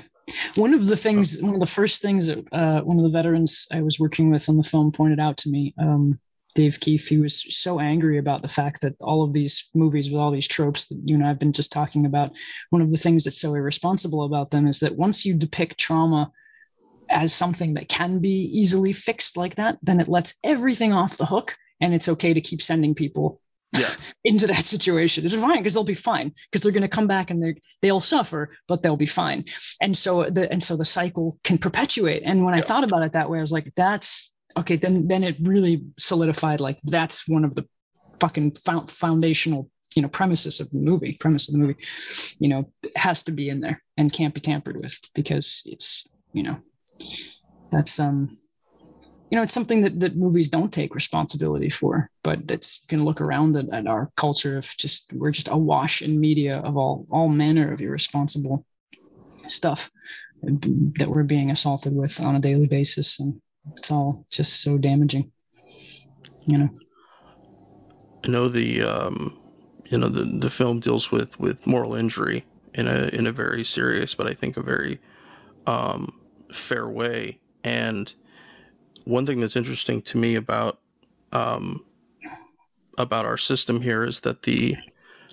[0.56, 3.68] one of the things, one of the first things that uh, one of the veterans
[3.72, 5.74] I was working with on the film pointed out to me.
[5.80, 6.20] Um,
[6.56, 10.20] Dave Keefe, he was so angry about the fact that all of these movies with
[10.20, 12.32] all these tropes that you and I've been just talking about,
[12.72, 16.32] one of the things that's so irresponsible about them is that once you depict trauma
[17.10, 21.26] as something that can be easily fixed like that, then it lets everything off the
[21.26, 23.42] hook and it's okay to keep sending people
[23.78, 23.90] yeah.
[24.24, 25.26] into that situation.
[25.26, 28.00] It's fine because they'll be fine because they're going to come back and they they'll
[28.00, 29.46] suffer, but they'll be fine.
[29.82, 32.24] And so the and so the cycle can perpetuate.
[32.26, 32.60] And when yeah.
[32.60, 35.84] I thought about it that way, I was like, that's okay, then then it really
[35.98, 37.68] solidified like that's one of the
[38.20, 38.52] fucking
[38.88, 41.78] foundational you know premises of the movie premise of the movie
[42.40, 46.44] you know has to be in there and can't be tampered with because it's you
[46.44, 46.58] know
[47.72, 48.30] that's um
[49.30, 53.06] you know it's something that, that movies don't take responsibility for but that's you can
[53.06, 57.06] look around at, at our culture of just we're just awash in media of all
[57.12, 58.66] all manner of irresponsible
[59.48, 59.90] stuff
[60.42, 63.40] that we're being assaulted with on a daily basis and
[63.76, 65.32] it's all just so damaging
[66.46, 66.70] you know.
[68.24, 69.38] I know the um
[69.86, 73.64] you know the the film deals with with moral injury in a in a very
[73.64, 75.00] serious but i think a very
[75.66, 76.14] um
[76.52, 78.14] fair way and
[79.06, 80.80] one thing that's interesting to me about
[81.32, 81.84] um
[82.98, 84.76] about our system here is that the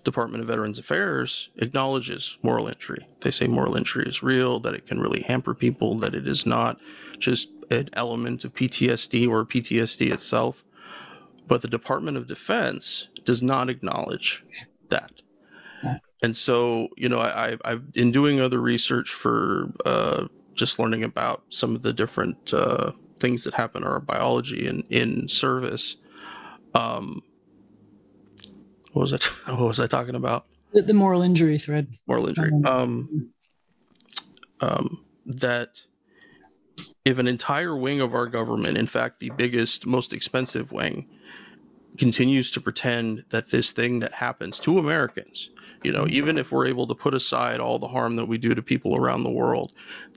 [0.04, 3.08] Department of Veterans Affairs acknowledges moral injury.
[3.22, 6.46] They say moral injury is real, that it can really hamper people, that it is
[6.46, 6.78] not
[7.18, 10.62] just an element of PTSD or PTSD itself.
[11.48, 14.44] But the Department of Defense does not acknowledge
[14.90, 15.12] that.
[16.22, 20.26] And so, you know, I, I've in doing other research for uh,
[20.56, 24.84] just learning about some of the different uh, things that happen in our biology and
[24.90, 25.96] in service.
[26.74, 27.22] Um,
[28.92, 29.24] what was it?
[29.46, 30.46] What was I talking about?
[30.72, 31.88] The, the moral injury thread.
[32.06, 32.50] Moral injury.
[32.64, 33.30] Um, um,
[34.60, 35.84] um, that
[37.04, 41.08] if an entire wing of our government, in fact, the biggest, most expensive wing,
[41.96, 45.50] continues to pretend that this thing that happens to Americans,
[45.82, 48.54] you know, even if we're able to put aside all the harm that we do
[48.54, 49.72] to people around the world,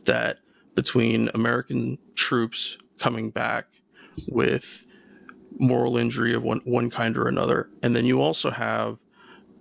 [0.09, 0.39] that
[0.75, 3.67] between American troops coming back
[4.29, 4.85] with
[5.59, 8.97] moral injury of one one kind or another, and then you also have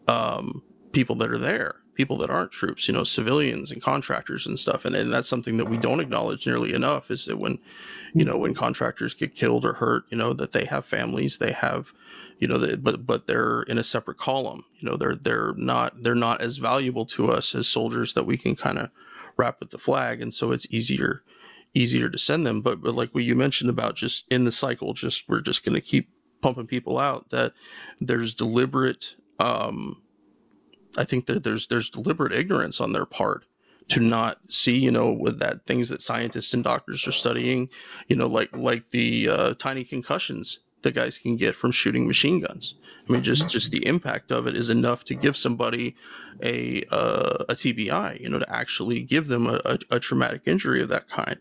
[0.07, 4.59] um, people that are there, people that aren't troops, you know, civilians and contractors and
[4.59, 7.11] stuff, and, and that's something that we don't acknowledge nearly enough.
[7.11, 7.59] Is that when,
[8.15, 11.53] you know, when contractors get killed or hurt, you know, that they have families, they
[11.53, 11.93] have,
[12.39, 14.65] you know, but but they're in a separate column.
[14.79, 18.39] You know, they're they're not they're not as valuable to us as soldiers that we
[18.39, 18.91] can kind of
[19.39, 21.23] wrap with the flag, and so it's easier
[21.75, 22.61] easier to send them.
[22.61, 25.75] But but like what you mentioned about just in the cycle, just we're just going
[25.75, 26.11] to keep
[26.41, 27.31] pumping people out.
[27.31, 27.53] That
[28.01, 29.17] there's deliberate.
[29.39, 30.03] Um,
[30.97, 33.45] I think that there's there's deliberate ignorance on their part
[33.89, 37.69] to not see, you know, with that things that scientists and doctors are studying,
[38.09, 42.41] you know, like like the uh, tiny concussions that guys can get from shooting machine
[42.41, 42.75] guns.
[43.09, 45.97] I mean, just just the impact of it is enough to give somebody
[46.43, 50.83] a uh, a TBI, you know, to actually give them a, a, a, traumatic injury
[50.83, 51.37] of that kind.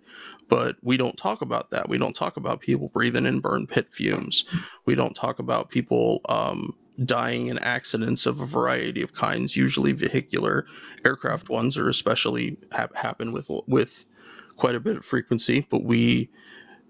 [0.49, 1.89] But we don't talk about that.
[1.89, 4.45] We don't talk about people breathing in burn pit fumes.
[4.85, 6.73] We don't talk about people um,
[7.03, 10.65] dying in accidents of a variety of kinds, usually vehicular.
[11.03, 14.05] Aircraft ones are especially ha- happen with with
[14.55, 15.67] quite a bit of frequency.
[15.69, 16.29] But we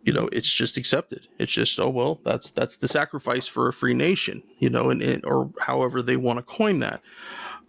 [0.07, 1.27] you know it's just accepted.
[1.37, 5.01] It's just oh well that's that's the sacrifice for a free nation you know and,
[5.01, 7.01] and or however they want to coin that.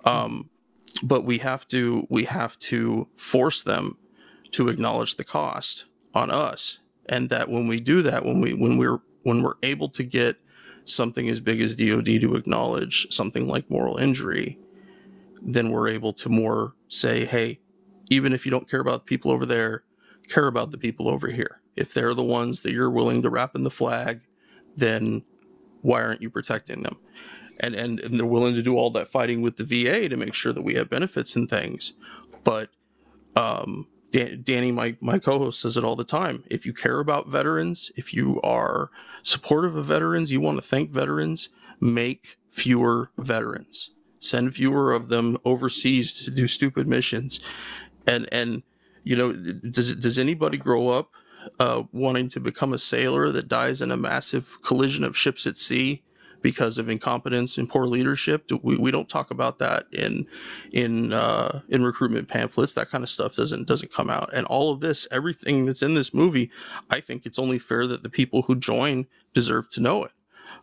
[0.04, 0.48] Um
[1.02, 3.98] but we have to we have to force them
[4.52, 8.78] to acknowledge the cost on us and that when we do that when we when
[8.78, 10.36] we're when we're able to get
[10.84, 14.58] something as big as DoD to acknowledge something like moral injury
[15.42, 17.58] then we're able to more say hey
[18.10, 19.82] even if you don't care about the people over there
[20.28, 23.54] care about the people over here if they're the ones that you're willing to wrap
[23.56, 24.20] in the flag,
[24.76, 25.22] then
[25.82, 26.98] why aren't you protecting them?
[27.60, 30.34] And, and and they're willing to do all that fighting with the VA to make
[30.34, 31.94] sure that we have benefits and things.
[32.44, 32.70] But
[33.36, 36.44] um, Dan, Danny, my my co-host, says it all the time.
[36.50, 38.90] If you care about veterans, if you are
[39.24, 41.50] supportive of veterans, you want to thank veterans,
[41.80, 43.90] make fewer veterans.
[44.20, 47.40] send fewer of them overseas to do stupid missions,
[48.06, 48.62] and and
[49.04, 51.10] you know does does anybody grow up
[51.58, 55.58] uh, wanting to become a sailor that dies in a massive collision of ships at
[55.58, 56.02] sea
[56.42, 58.50] because of incompetence and poor leadership.
[58.62, 60.26] We, we don't talk about that in
[60.72, 62.74] in uh, in recruitment pamphlets.
[62.74, 64.30] That kind of stuff doesn't doesn't come out.
[64.32, 66.50] And all of this, everything that's in this movie,
[66.90, 70.12] I think it's only fair that the people who join deserve to know it.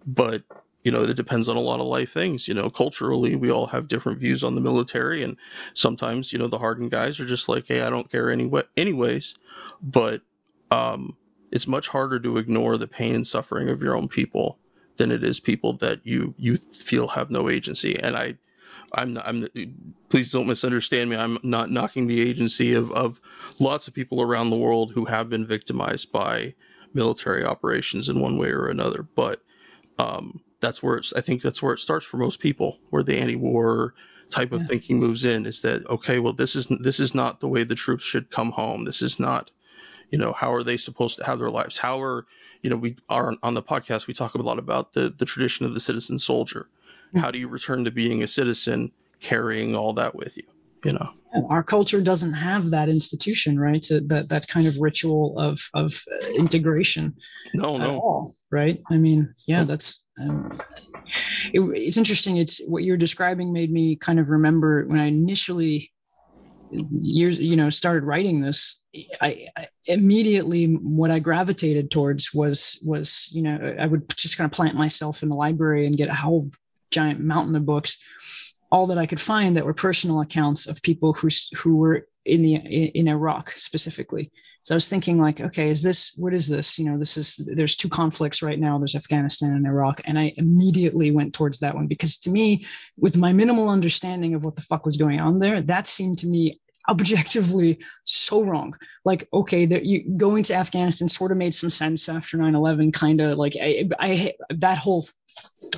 [0.05, 0.43] But
[0.83, 2.47] you know, it depends on a lot of life things.
[2.47, 5.35] You know, culturally, we all have different views on the military, and
[5.73, 9.35] sometimes, you know, the hardened guys are just like, "Hey, I don't care anyway." Anyways,
[9.81, 10.21] but
[10.71, 11.15] um,
[11.51, 14.59] it's much harder to ignore the pain and suffering of your own people
[14.97, 17.97] than it is people that you you feel have no agency.
[18.01, 18.35] And I,
[18.93, 19.47] I'm not, I'm
[20.09, 21.15] please don't misunderstand me.
[21.15, 23.19] I'm not knocking the agency of of
[23.59, 26.55] lots of people around the world who have been victimized by
[26.93, 29.03] military operations in one way or another.
[29.03, 29.41] But
[29.99, 31.13] um, that's where it's.
[31.13, 33.93] I think that's where it starts for most people, where the anti-war
[34.29, 34.67] type of yeah.
[34.67, 35.45] thinking moves in.
[35.45, 36.19] Is that okay?
[36.19, 38.85] Well, this is this is not the way the troops should come home.
[38.85, 39.51] This is not
[40.11, 41.77] you know how are they supposed to have their lives?
[41.77, 42.25] How are
[42.61, 45.65] you know we are on the podcast we talk a lot about the the tradition
[45.65, 46.67] of the citizen soldier.
[47.09, 47.19] Mm-hmm.
[47.19, 50.43] how do you return to being a citizen carrying all that with you
[50.83, 51.09] you know?
[51.49, 53.81] Our culture doesn't have that institution right?
[53.83, 57.13] To, that that kind of ritual of of uh, integration
[57.53, 57.99] no no.
[57.99, 58.81] all, right?
[58.89, 60.59] I mean yeah that's um,
[61.53, 65.91] it, it's interesting it's what you're describing made me kind of remember when i initially
[66.71, 68.81] years you know started writing this
[69.21, 74.45] I, I, immediately what i gravitated towards was was you know i would just kind
[74.45, 76.49] of plant myself in the library and get a whole
[76.91, 77.97] giant mountain of books
[78.71, 82.41] all that i could find that were personal accounts of people who who were in
[82.41, 84.31] the in iraq specifically
[84.65, 86.77] so i was thinking like okay is this what is this?
[86.79, 88.77] You know this is there's two conflicts right now.
[88.77, 90.01] There's afghanistan and iraq.
[90.05, 92.65] And i immediately went towards that one because to me
[92.97, 96.27] with my minimal understanding of what the fuck was going on there that seemed to
[96.27, 96.59] me
[96.89, 98.75] objectively so wrong.
[99.03, 103.21] Like, okay, that you going to Afghanistan sort of made some sense after 9-11, kind
[103.21, 105.05] of like I, I that whole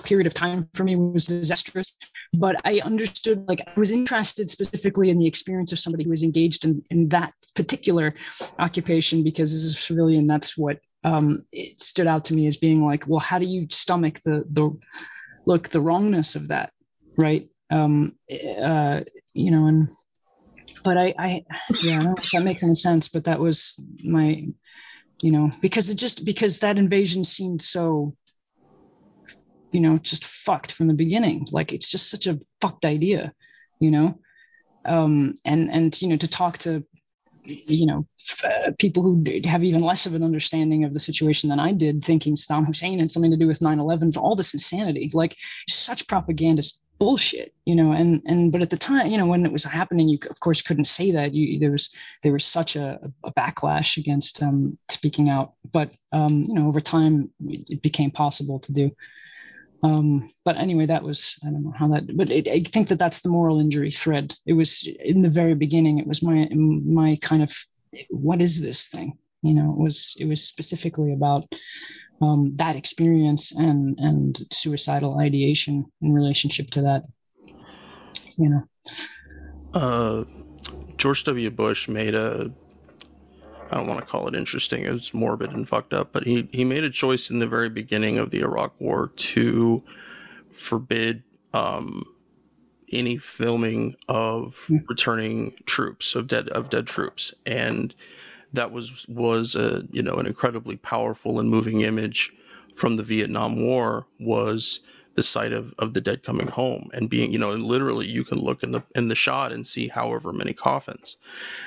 [0.03, 1.95] period of time for me was disastrous.
[2.33, 6.23] But I understood, like, I was interested specifically in the experience of somebody who was
[6.23, 8.13] engaged in, in that particular
[8.59, 12.85] occupation because as a civilian, that's what um, it stood out to me as being
[12.85, 14.77] like, well, how do you stomach the the
[15.45, 16.71] look the wrongness of that,
[17.17, 17.47] right?
[17.69, 18.17] Um,
[18.61, 19.01] uh,
[19.33, 19.89] you know, and
[20.87, 21.43] but I, I
[21.81, 24.47] yeah, I don't know if that makes any sense, but that was my,
[25.21, 28.15] you know, because it just because that invasion seemed so,
[29.73, 31.45] you know, just fucked from the beginning.
[31.51, 33.33] Like it's just such a fucked idea,
[33.81, 34.17] you know,
[34.85, 36.85] um, and and you know to talk to
[37.43, 38.07] you know,
[38.43, 42.03] uh, people who have even less of an understanding of the situation than I did,
[42.03, 45.35] thinking Saddam Hussein had something to do with 9/11, all this insanity, like
[45.67, 49.51] such propagandist bullshit you know and and but at the time you know when it
[49.51, 51.33] was happening you of course couldn't say that.
[51.33, 51.89] You there was
[52.23, 55.53] there was such a, a backlash against um speaking out.
[55.71, 58.91] But um you know over time it became possible to do.
[59.83, 62.97] Um but anyway that was i don't know how that but it, i think that
[62.97, 64.33] that's the moral injury thread.
[64.45, 67.51] It was in the very beginning it was my my kind of
[68.09, 69.17] what is this thing?
[69.43, 71.45] You know it was it was specifically about
[72.21, 77.03] um, that experience and and suicidal ideation in relationship to that
[78.37, 78.63] you know.
[79.73, 80.23] Uh,
[80.97, 81.49] george w.
[81.49, 82.51] Bush made a
[83.69, 86.63] i don't want to call it interesting it's morbid and fucked up but he he
[86.63, 89.83] made a choice in the very beginning of the iraq war to
[90.51, 92.03] forbid um,
[92.91, 94.77] any filming of hmm.
[94.87, 97.33] returning troops of dead of dead troops.
[97.45, 97.93] And
[98.53, 102.31] that was was a you know an incredibly powerful and moving image
[102.75, 104.81] from the Vietnam War was
[105.15, 108.23] the sight of, of the dead coming home and being you know and literally you
[108.23, 111.17] can look in the in the shot and see however many coffins.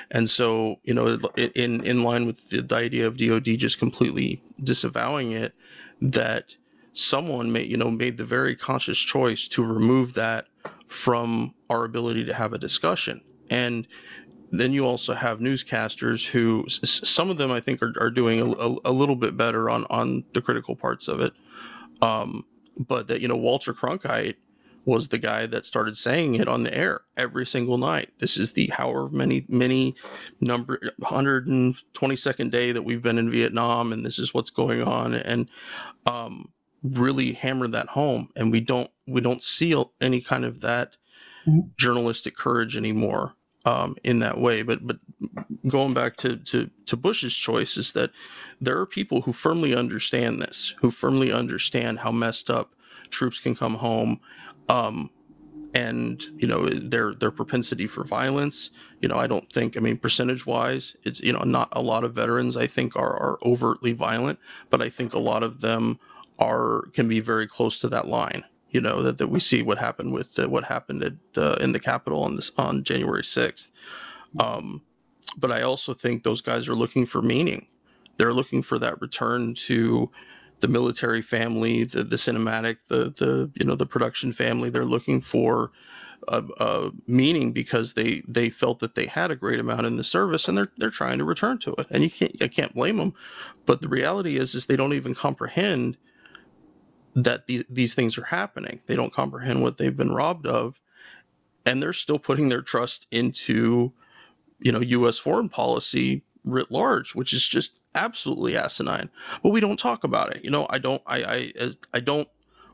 [0.09, 4.41] And so you know in in line with the, the idea of DOD just completely
[4.63, 5.53] disavowing it
[6.01, 6.55] that
[6.93, 10.47] someone made you know made the very conscious choice to remove that
[10.87, 13.21] from our ability to have a discussion.
[13.49, 13.87] And
[14.51, 18.45] then you also have newscasters who some of them I think are, are doing a,
[18.45, 21.33] a, a little bit better on on the critical parts of it.
[22.01, 22.45] Um,
[22.77, 24.35] but that you know Walter Cronkite
[24.83, 28.09] was the guy that started saying it on the air every single night.
[28.19, 29.95] This is the however many many
[30.41, 35.49] number 122nd day that we've been in Vietnam, and this is what's going on, and
[36.05, 36.49] um,
[36.83, 38.29] really hammered that home.
[38.35, 40.97] And we don't we don't see any kind of that
[41.47, 41.69] mm-hmm.
[41.77, 43.35] journalistic courage anymore
[43.65, 44.61] um, in that way.
[44.63, 44.97] But but
[45.67, 48.11] going back to, to to Bush's choice is that
[48.59, 52.73] there are people who firmly understand this, who firmly understand how messed up
[53.09, 54.19] troops can come home,
[54.69, 55.09] um,
[55.73, 58.69] and you know their their propensity for violence.
[59.01, 59.77] You know, I don't think.
[59.77, 63.15] I mean, percentage wise, it's you know not a lot of veterans I think are
[63.15, 64.39] are overtly violent,
[64.69, 65.99] but I think a lot of them
[66.39, 68.43] are can be very close to that line.
[68.71, 71.71] You know that, that we see what happened with uh, what happened at uh, in
[71.71, 73.71] the Capitol on this on January sixth.
[74.39, 74.81] Um,
[75.37, 77.67] but I also think those guys are looking for meaning.
[78.17, 80.09] They're looking for that return to
[80.61, 84.69] the military family, the the cinematic, the the you know the production family.
[84.69, 85.71] They're looking for
[86.27, 90.03] a, a, meaning because they they felt that they had a great amount in the
[90.03, 91.87] service and they're they're trying to return to it.
[91.89, 93.13] And you can't I can't blame them.
[93.65, 95.97] But the reality is is they don't even comprehend
[97.15, 98.79] that these these things are happening.
[98.87, 100.79] They don't comprehend what they've been robbed of,
[101.65, 103.93] and they're still putting their trust into
[104.59, 105.17] you know U.S.
[105.17, 109.09] foreign policy writ large, which is just absolutely asinine.
[109.43, 110.43] But we don't talk about it.
[110.43, 112.27] You know, I don't I I I don't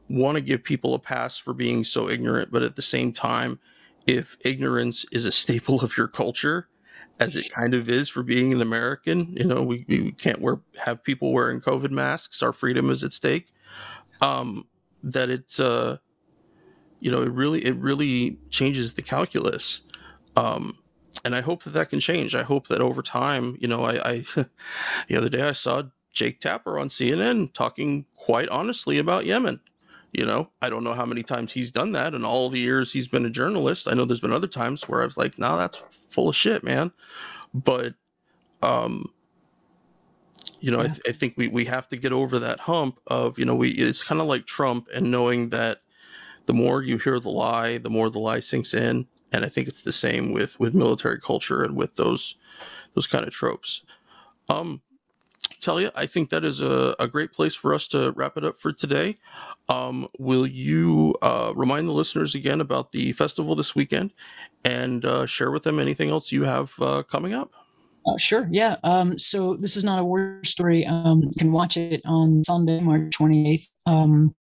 [0.09, 3.59] want to give people a pass for being so ignorant, but at the same time,
[4.05, 6.67] if ignorance is a staple of your culture,
[7.19, 10.59] as it kind of is for being an American, you know, we, we can't wear
[10.79, 12.43] have people wearing COVID masks.
[12.43, 13.51] Our freedom is at stake.
[14.21, 14.65] Um,
[15.03, 15.97] that it's uh,
[16.99, 19.81] you know, it really it really changes the calculus.
[20.35, 20.77] Um,
[21.25, 22.35] and I hope that that can change.
[22.35, 24.25] I hope that over time, you know, I, I
[25.07, 29.59] the other day I saw Jake Tapper on CNN talking quite honestly about Yemen.
[30.13, 32.93] You know, I don't know how many times he's done that in all the years
[32.93, 33.87] he's been a journalist.
[33.87, 36.35] I know there's been other times where I was like, "No, nah, that's full of
[36.35, 36.91] shit, man."
[37.53, 37.93] But,
[38.63, 39.11] um,
[40.59, 40.95] you know, yeah.
[41.05, 43.71] I, I, think we we have to get over that hump of you know we
[43.71, 45.81] it's kind of like Trump and knowing that
[46.45, 49.67] the more you hear the lie, the more the lie sinks in and I think
[49.67, 52.35] it's the same with with military culture and with those
[52.93, 53.81] those kind of tropes.
[54.49, 54.81] Um,
[55.65, 58.61] you, I think that is a, a great place for us to wrap it up
[58.61, 59.17] for today.
[59.67, 64.13] Um, will you uh, remind the listeners again about the festival this weekend
[64.63, 67.51] and uh, share with them anything else you have uh, coming up?
[68.07, 68.47] Uh, sure.
[68.51, 68.77] Yeah.
[68.83, 70.85] Um, so this is not a war story.
[70.85, 73.67] Um, you can watch it on Sunday, March 28th.
[73.85, 74.33] Um,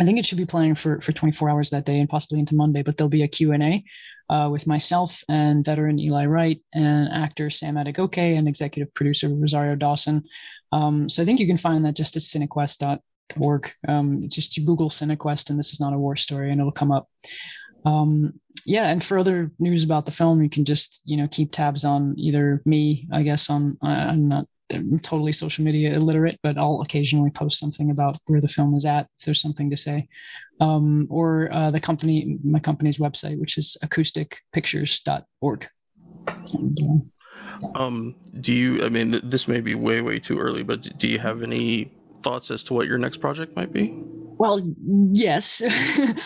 [0.00, 2.56] I think it should be playing for, for 24 hours that day and possibly into
[2.56, 3.84] Monday, but there'll be a Q&A
[4.28, 9.76] uh, with myself and veteran Eli Wright and actor Sam Adegoke and executive producer Rosario
[9.76, 10.24] Dawson.
[10.72, 13.70] Um, so I think you can find that just at cinequest.org.
[13.86, 16.90] Um, just you Google Cinequest and this is not a war story and it'll come
[16.90, 17.08] up.
[17.84, 21.52] Um, yeah, and for other news about the film, you can just you know keep
[21.52, 26.56] tabs on either me, I guess on I'm not I'm totally social media illiterate, but
[26.58, 30.08] I'll occasionally post something about where the film is at if there's something to say,
[30.60, 35.68] um, or uh, the company, my company's website, which is acousticpictures.org.
[36.26, 38.84] Uh, um, do you?
[38.84, 41.92] I mean, this may be way, way too early, but do you have any
[42.24, 43.94] thoughts as to what your next project might be?
[44.38, 44.60] Well,
[45.12, 45.62] yes.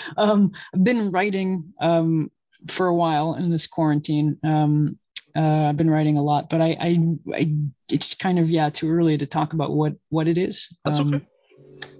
[0.16, 2.30] um, I've been writing um,
[2.68, 4.38] for a while in this quarantine.
[4.44, 4.98] Um,
[5.36, 6.98] uh, I've been writing a lot, but I, I,
[7.34, 7.52] I,
[7.92, 10.74] it's kind of yeah too early to talk about what what it is.
[10.84, 11.26] That's um, okay.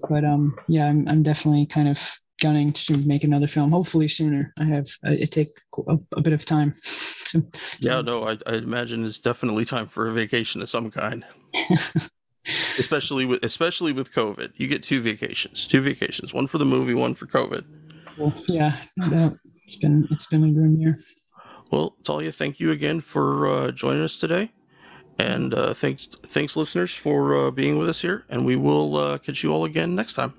[0.09, 3.71] But um, yeah, I'm I'm definitely kind of gunning to make another film.
[3.71, 4.53] Hopefully sooner.
[4.57, 5.49] I have uh, it take
[5.87, 6.73] a, a, bit of time.
[7.25, 7.77] to, to...
[7.81, 11.25] Yeah, no, I, I imagine it's definitely time for a vacation of some kind.
[12.79, 16.93] especially with especially with COVID, you get two vacations, two vacations, one for the movie,
[16.93, 17.65] one for COVID.
[18.17, 18.77] Well, yeah,
[19.63, 20.97] it's been it's been a grim year.
[21.71, 24.51] Well, Talia, thank you again for uh, joining us today,
[25.19, 28.25] and uh, thanks, thanks, listeners, for uh, being with us here.
[28.27, 30.33] And we will uh, catch you all again next time.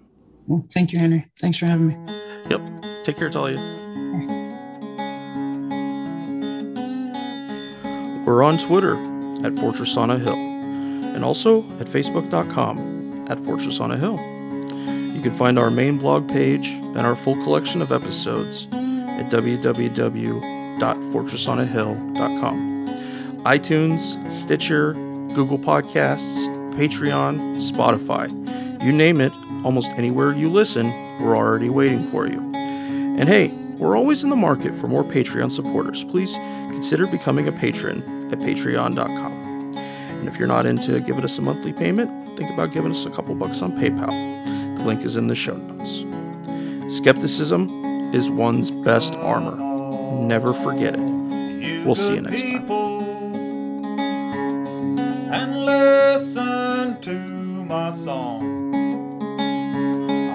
[0.48, 1.30] Well, thank you, Henry.
[1.38, 1.96] Thanks for having me.
[2.50, 3.04] Yep.
[3.04, 3.58] Take care, Talia.
[8.26, 8.96] We're on Twitter
[9.44, 10.36] at Fortress on a Hill,
[11.14, 14.18] and also at Facebook.com at Fortress on a Hill.
[15.14, 20.60] You can find our main blog page and our full collection of episodes at www
[20.80, 22.88] www.fortressonahill.com.
[23.44, 24.94] iTunes, Stitcher,
[25.34, 28.30] Google Podcasts, Patreon, Spotify.
[28.82, 29.32] You name it,
[29.64, 30.90] almost anywhere you listen,
[31.20, 32.38] we're already waiting for you.
[32.54, 36.04] And hey, we're always in the market for more Patreon supporters.
[36.04, 36.36] Please
[36.70, 39.39] consider becoming a patron at patreon.com.
[40.20, 43.10] And if you're not into giving us a monthly payment, think about giving us a
[43.10, 44.76] couple bucks on PayPal.
[44.76, 46.04] The link is in the show notes.
[46.94, 49.56] Skepticism is one's best armor.
[50.20, 51.00] Never forget it.
[51.86, 52.70] We'll see you next time.
[55.32, 57.18] And listen to
[57.64, 58.74] my song.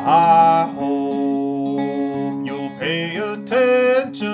[0.03, 4.29] I hope you'll pay attention.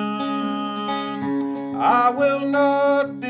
[1.76, 3.21] I will not.